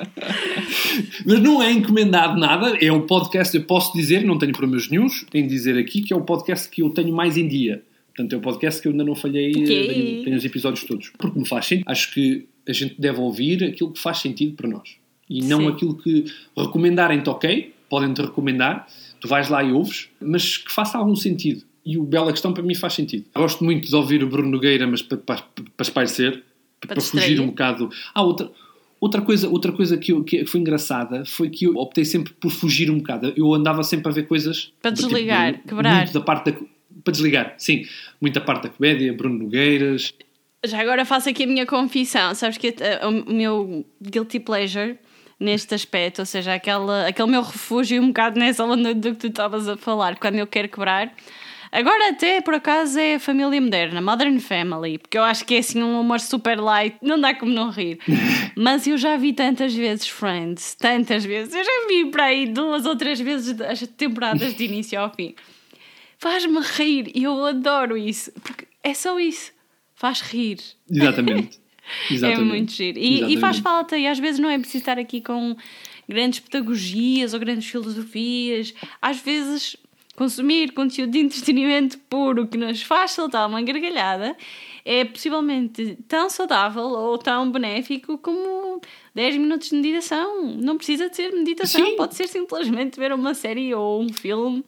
[1.26, 2.78] Mas não é encomendado nada.
[2.84, 6.16] É o podcast, eu posso dizer, não tenho problemas nenhums em dizer aqui, que é
[6.16, 7.84] o podcast que eu tenho mais em dia.
[8.16, 9.88] Portanto, é o podcast que eu ainda não falhei, eh, Ok.
[9.88, 11.10] tenho, tenho os episódios todos.
[11.18, 11.86] Porque me faz sentido.
[11.89, 14.97] Acho que a gente deve ouvir aquilo que faz sentido para nós.
[15.30, 15.68] E não Sim.
[15.70, 16.26] aquilo que
[16.57, 18.88] recomendarem-te, ok, podem-te recomendar,
[19.20, 21.63] tu vais lá e ouves, mas que faça algum sentido.
[21.86, 23.26] E o Bela Questão para mim faz sentido.
[23.36, 25.41] Gosto muito de ouvir o Bruno Nogueira, mas para, para,
[25.76, 26.43] para espairecer,
[26.86, 27.24] para, distrair.
[27.24, 27.89] fugir um bocado.
[28.13, 28.51] Ah, outra,
[28.99, 32.51] outra coisa, outra coisa que, eu- que foi engraçada foi que eu optei sempre por
[32.51, 33.34] fugir um bocado.
[33.36, 35.95] Eu andava sempre a ver coisas Para do desligar, tipo, quebrar.
[35.95, 36.57] Muito da parte da,
[37.03, 37.86] para desligar, sim.
[38.22, 40.13] Muita parte da comédia, Bruno Nogueiras.
[40.65, 42.36] Já agora faço aqui a minha confissão.
[42.36, 44.97] Sabes que eh, o meu guilty pleasure
[45.40, 49.28] neste aspecto, ou seja, aquela, aquele meu refúgio um bocado nessa onda do que tu
[49.28, 51.14] estavas a falar, quando eu quero quebrar.
[51.72, 55.60] Agora até por acaso é a família moderna, Modern Family, porque eu acho que é
[55.60, 58.00] assim um humor super light, não dá como não rir.
[58.58, 62.86] Mas eu já vi tantas vezes Friends, tantas vezes, eu já vi para aí duas
[62.86, 65.36] ou três vezes as temporadas de início ao fim.
[66.18, 69.52] Faz-me rir e eu adoro isso, porque é só isso,
[69.94, 70.58] faz rir.
[70.90, 71.60] Exatamente.
[72.10, 72.40] Exatamente.
[72.42, 73.00] É muito giro.
[73.00, 75.56] E, e faz falta, e às vezes não é preciso estar aqui com
[76.08, 78.74] grandes pedagogias ou grandes filosofias.
[79.02, 79.76] Às vezes,
[80.16, 84.36] consumir conteúdo de entretenimento puro que nos faz soltar uma gargalhada
[84.84, 88.82] é possivelmente tão saudável ou tão benéfico como
[89.14, 90.56] 10 minutos de meditação.
[90.58, 91.96] Não precisa de ser meditação, Sim.
[91.96, 94.64] pode ser simplesmente ver uma série ou um filme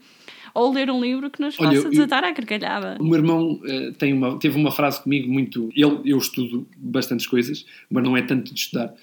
[0.53, 2.97] ou ler um livro que nos Olha, faça eu- desatar à gargalhada.
[2.99, 5.69] O meu irmão eh, tem uma, teve uma frase comigo muito.
[5.75, 8.93] Ele, eu estudo bastantes coisas, mas não é tanto de estudar.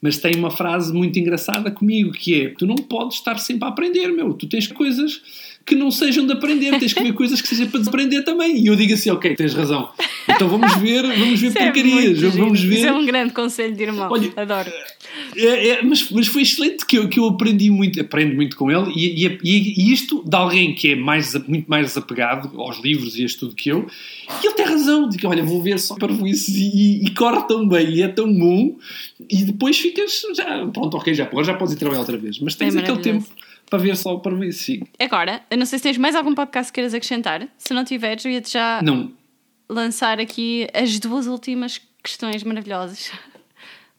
[0.00, 3.68] Mas tem uma frase muito engraçada comigo que é: tu não podes estar sempre a
[3.68, 4.34] aprender, meu.
[4.34, 5.22] Tu tens coisas
[5.64, 8.58] que não sejam de aprender, tens que ver coisas que sejam para desaprender também.
[8.62, 9.90] E eu digo assim: ok, tens razão.
[10.28, 12.74] Então vamos ver, vamos ver Isso é porcarias, muito vamos ver.
[12.74, 14.08] Isso é um grande conselho de irmão.
[14.10, 14.70] Olha, Adoro.
[15.36, 18.70] É, é, mas, mas foi excelente que eu, que eu aprendi muito, aprendo muito com
[18.70, 23.16] ele e, e- e- isto de alguém que é mais, muito mais desapegado aos livros
[23.18, 23.86] e a estudo que eu,
[24.42, 27.42] e ele tem razão, de que olha, vou ver só para isso e, e, corre
[27.46, 28.76] tão bem e é tão bom
[29.28, 32.54] e depois ficas já, pronto, ok, já, agora já podes ir trabalhar outra vez, mas
[32.54, 33.26] tens É aquele tempo
[33.68, 34.82] para ver só para isso, sim.
[34.98, 37.48] Agora, eu não sei se tens mais algum podcast que queiras acrescentar.
[37.56, 39.10] Se não tiveres, eu ia-te já Não,
[39.68, 43.10] lançar aqui as duas últimas questões maravilhosas.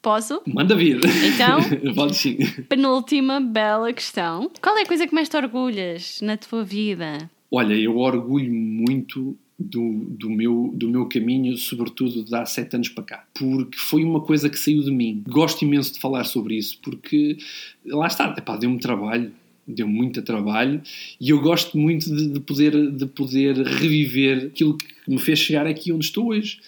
[0.06, 0.40] Posso?
[0.46, 1.00] manda vir.
[1.04, 1.58] Então?
[1.96, 2.38] Pode sim.
[2.70, 4.52] Penúltima bela questão.
[4.62, 7.28] Qual é a coisa que mais te orgulhas na tua vida?
[7.50, 12.90] Olha, eu orgulho muito do, do, meu, do meu caminho, sobretudo de há sete anos
[12.90, 15.24] para cá, porque foi uma coisa que saiu de mim.
[15.28, 17.40] Gosto imenso de falar sobre isso, porque
[17.84, 19.32] lá está, epá, deu-me trabalho,
[19.68, 20.84] deu muito trabalho,
[21.20, 25.66] e eu gosto muito de, de poder, de poder reviver aquilo que me fez chegar
[25.66, 26.60] aqui onde estou hoje.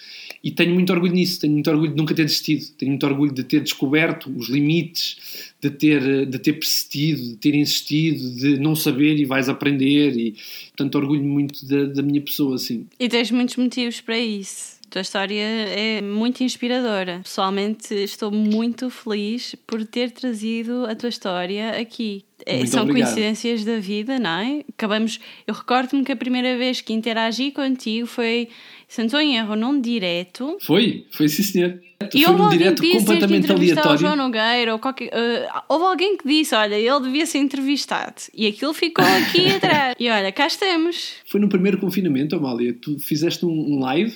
[0.44, 3.34] E tenho muito orgulho nisso, tenho muito orgulho de nunca ter desistido, tenho muito orgulho
[3.34, 8.76] de ter descoberto os limites, de ter, de ter persistido, de ter insistido, de não
[8.76, 10.16] saber e vais aprender.
[10.16, 10.36] E,
[10.70, 12.86] portanto, orgulho muito da, da minha pessoa, assim.
[13.00, 14.77] E tens muitos motivos para isso.
[14.88, 17.20] A tua história é muito inspiradora.
[17.22, 22.24] Pessoalmente, estou muito feliz por ter trazido a tua história aqui.
[22.46, 23.10] É, Muito São obrigado.
[23.10, 24.64] coincidências da vida, não é?
[24.70, 25.20] Acabamos.
[25.46, 28.48] Eu recordo-me que a primeira vez que interagi contigo foi,
[28.88, 30.58] se não estou em erro, num direto.
[30.62, 31.82] Foi, foi sim, senhor.
[32.14, 33.98] E foi alguém direto que disse ter completamente o aleatório.
[33.98, 35.10] João Nogueira ou qualquer.
[35.12, 38.22] eh, houve alguém que disse: olha, ele devia ser entrevistado.
[38.34, 39.96] E aquilo ficou aqui atrás.
[40.00, 41.16] E olha, cá estamos.
[41.26, 42.74] Foi no primeiro confinamento, Amália.
[42.80, 44.16] Tu fizeste um, um live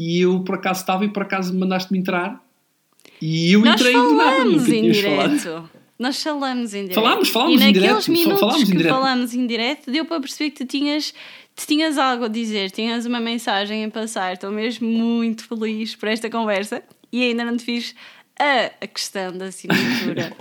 [0.00, 2.40] e eu por acaso estava e por acaso mandaste-me entrar.
[3.20, 5.70] E eu Nós entrei do nada, nunca em direto.
[5.98, 6.94] Nós falamos em direto.
[6.94, 10.20] Falámos, falámos e em naqueles direto, fa- minutos falámos que falámos em direto, deu para
[10.20, 11.12] perceber que tu tinhas,
[11.56, 14.34] tu tinhas algo a dizer, tinhas uma mensagem a passar.
[14.34, 16.82] Estou mesmo muito feliz por esta conversa
[17.12, 17.94] e ainda não te fiz
[18.38, 20.32] a questão da assinatura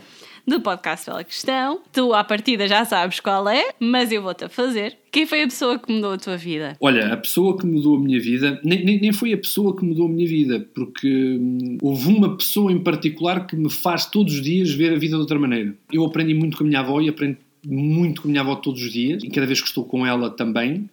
[0.48, 1.82] do podcast pela questão.
[1.92, 4.98] Tu, à partida, já sabes qual é, mas eu vou-te a fazer.
[5.12, 6.78] Quem foi a pessoa que mudou a tua vida?
[6.80, 9.84] Olha, a pessoa que mudou a minha vida, nem, nem, nem foi a pessoa que
[9.84, 14.36] mudou a minha vida, porque hum, houve uma pessoa em particular que me faz todos
[14.36, 15.76] os dias ver a vida de outra maneira.
[15.92, 18.82] Eu aprendi muito com a minha avó e aprendo muito com a minha avó todos
[18.82, 20.90] os dias, e cada vez que estou com ela também.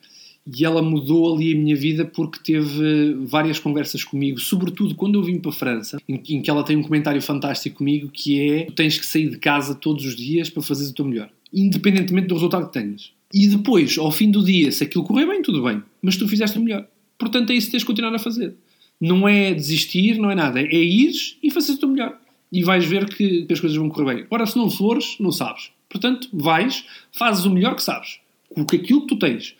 [0.46, 5.22] E ela mudou ali a minha vida porque teve várias conversas comigo, sobretudo quando eu
[5.22, 8.64] vim para a França, em, em que ela tem um comentário fantástico comigo que é:
[8.66, 12.28] tu tens que sair de casa todos os dias para fazeres o teu melhor, independentemente
[12.28, 13.12] do resultado que tenhas.
[13.32, 16.58] E depois, ao fim do dia, se aquilo correr bem, tudo bem, mas tu fizeste
[16.58, 16.86] o melhor.
[17.18, 18.54] Portanto, é isso que tens de continuar a fazer.
[19.00, 22.18] Não é desistir, não é nada, é ir e fazer o teu melhor.
[22.52, 24.26] E vais ver que, que as coisas vão correr bem.
[24.30, 25.70] Ora, se não fores, não sabes.
[25.88, 28.20] Portanto, vais, fazes o melhor que sabes,
[28.50, 29.56] com aquilo que tu tens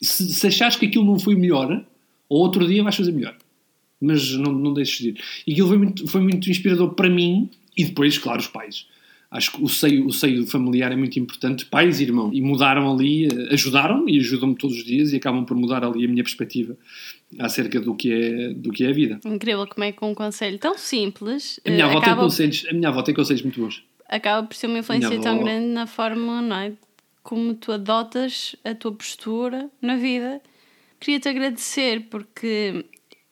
[0.00, 1.84] se, se achares que aquilo não foi melhor,
[2.28, 3.36] ou outro dia vais fazer melhor.
[4.00, 5.20] Mas não, não deixes de ir.
[5.46, 8.86] E aquilo foi muito, foi muito inspirador para mim e depois, claro, os pais.
[9.30, 12.30] Acho que o seio, o seio familiar é muito importante, pais e irmãos.
[12.32, 16.04] E mudaram ali, eh, ajudaram e ajudam-me todos os dias e acabam por mudar ali
[16.04, 16.74] a minha perspectiva
[17.38, 19.20] acerca do que é, do que é a vida.
[19.26, 22.66] Incrível como é que um conselho tão simples A minha, eh, avó tem acaba, conselhos,
[22.70, 23.82] a minha avó tem conselhos muito bons.
[24.08, 26.72] acaba por ser uma influência Minha tão avó- grande na forma não é,
[27.22, 30.40] como tu adotas a tua postura na vida.
[31.00, 32.84] Queria-te agradecer porque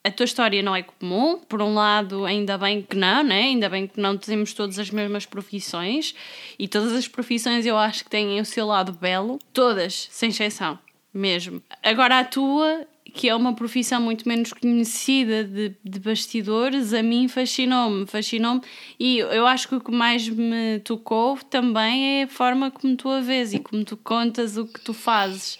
[0.07, 1.39] a tua história não é comum.
[1.49, 3.43] Por um lado, ainda bem que não, né?
[3.43, 6.15] ainda bem que não temos todas as mesmas profissões
[6.59, 10.79] e todas as profissões eu acho que têm o seu lado belo, todas, sem exceção,
[11.13, 11.61] mesmo.
[11.83, 12.87] Agora a tua
[13.17, 18.61] que é uma profissão muito menos conhecida de, de bastidores, a mim fascinou-me, fascinou-me
[19.01, 23.09] e eu acho que o que mais me tocou também é a forma como tu
[23.09, 25.59] a vês e como tu contas o que tu fazes.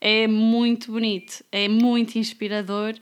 [0.00, 2.94] É muito bonito, é muito inspirador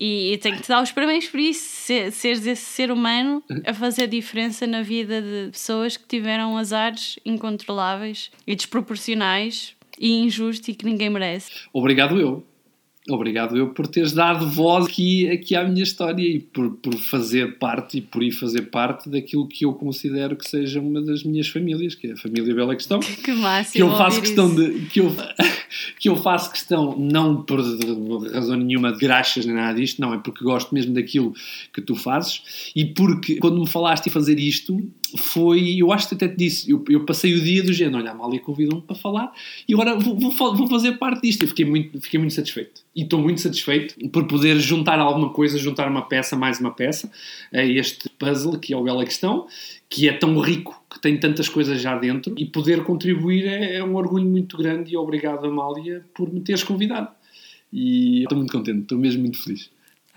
[0.00, 3.42] e eu tenho que te dar os parabéns por isso, ser- seres esse ser humano
[3.66, 10.68] a fazer diferença na vida de pessoas que tiveram azares incontroláveis e desproporcionais e injustos
[10.68, 11.50] e que ninguém merece.
[11.72, 12.46] Obrigado eu.
[13.08, 17.58] Obrigado eu por teres dado voz aqui, aqui à minha história e por, por fazer
[17.58, 21.48] parte e por ir fazer parte daquilo que eu considero que seja uma das minhas
[21.48, 23.00] famílias, que é a família Bela Questão.
[23.28, 23.72] Que máximo.
[23.72, 24.56] que eu faço questão isso.
[24.56, 25.14] de que eu,
[25.98, 30.18] que eu faço questão não por razão nenhuma de graxas nem nada disto, não é
[30.18, 31.34] porque gosto mesmo daquilo
[31.72, 34.80] que tu fazes e porque quando me falaste em fazer isto
[35.16, 38.10] foi, eu acho que até te disse, eu, eu passei o dia do género, olha,
[38.10, 39.32] a Amália convidou-me para falar
[39.68, 41.42] e agora vou, vou, vou fazer parte disto.
[41.42, 45.58] Eu fiquei muito, fiquei muito satisfeito e estou muito satisfeito por poder juntar alguma coisa,
[45.58, 47.10] juntar uma peça, mais uma peça
[47.52, 49.46] a este puzzle que é o Bela Questão,
[49.88, 53.84] que é tão rico, que tem tantas coisas já dentro e poder contribuir é, é
[53.84, 57.08] um orgulho muito grande e obrigado, Amália, por me teres convidado.
[57.72, 59.70] E estou muito contente, estou mesmo muito feliz.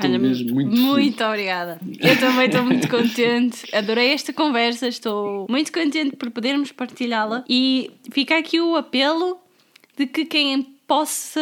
[0.07, 1.79] Mesmo muito, muito obrigada.
[1.99, 3.75] Eu também estou muito contente.
[3.75, 4.87] Adorei esta conversa.
[4.87, 7.43] Estou muito contente por podermos partilhá-la.
[7.49, 9.39] E fica aqui o apelo
[9.97, 11.41] de que quem possa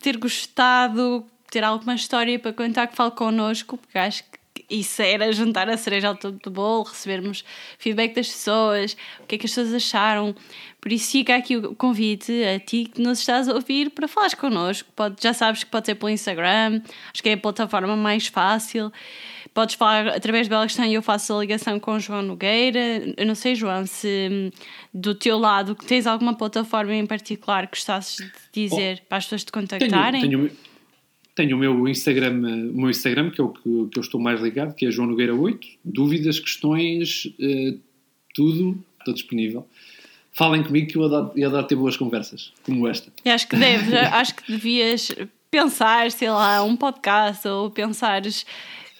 [0.00, 4.31] ter gostado, ter alguma história para contar, que fale connosco, porque acho que
[4.72, 7.44] isso era juntar a cereja ao topo do bolo, recebermos
[7.78, 10.34] feedback das pessoas, o que é que as pessoas acharam.
[10.80, 14.34] Por isso fica aqui o convite a ti que nos estás a ouvir para falares
[14.34, 14.88] connosco.
[14.96, 16.80] Pode, já sabes que pode ser pelo Instagram,
[17.12, 18.90] acho que é a plataforma mais fácil.
[19.54, 23.14] Podes falar através de Bela Questão e eu faço a ligação com o João Nogueira.
[23.16, 24.50] Eu não sei, João, se
[24.94, 29.44] do teu lado tens alguma plataforma em particular que gostasses de dizer para as pessoas
[29.44, 30.22] te contactarem.
[30.22, 30.71] tenho, tenho
[31.38, 34.74] o meu Instagram, o meu Instagram, que é o que, que eu estou mais ligado,
[34.74, 35.66] que é João Nogueira 8.
[35.84, 37.74] Dúvidas, questões, eh,
[38.34, 39.66] tudo, estou disponível.
[40.32, 43.12] Falem comigo que eu adoro, eu adoro ter boas conversas, como esta.
[43.24, 45.14] Acho que deves, acho que devias
[45.50, 48.46] pensar, sei lá, um podcast ou pensares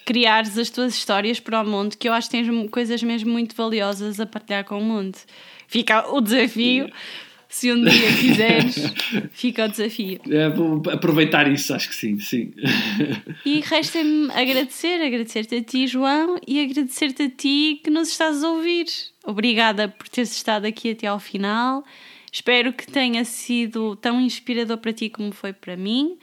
[0.04, 3.54] criares as tuas histórias para o mundo, que eu acho que tens coisas mesmo muito
[3.54, 5.16] valiosas a partilhar com o mundo.
[5.68, 6.90] Fica o desafio.
[7.52, 8.76] Se um dia quiseres,
[9.30, 10.18] fica o desafio.
[10.30, 12.50] É, vou aproveitar isso, acho que sim, sim.
[13.44, 18.48] E resta-me agradecer, agradecer-te a ti, João, e agradecer-te a ti que nos estás a
[18.48, 18.86] ouvir.
[19.22, 21.84] Obrigada por teres estado aqui até ao final.
[22.32, 26.16] Espero que tenha sido tão inspirador para ti como foi para mim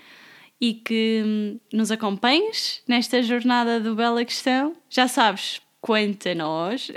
[0.59, 4.75] e que hum, nos acompanhes nesta jornada do Bela Questão.
[4.89, 6.91] Já sabes, quanto a nós,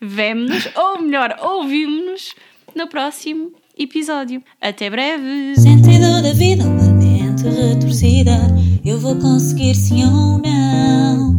[0.00, 2.34] vemo-nos, ou melhor, ouvimos-nos
[2.74, 4.42] no próximo episódio.
[4.60, 5.56] Até breve!
[5.56, 8.36] Sentido da vida, uma mente retorcida.
[8.84, 11.36] Eu vou conseguir sim ou não.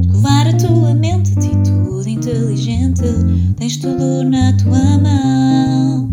[0.00, 3.02] Escovar a tua mente, atitude inteligente.
[3.56, 6.10] Tens tudo na tua mão.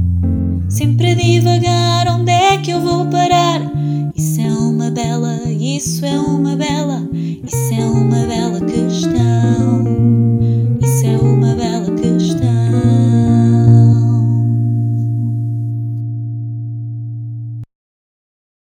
[0.69, 3.61] Sempre a divagar, onde é que eu vou parar?
[4.15, 9.83] Isso é uma bela, isso é uma bela, isso é uma bela questão.
[10.81, 11.74] Isso é uma bela.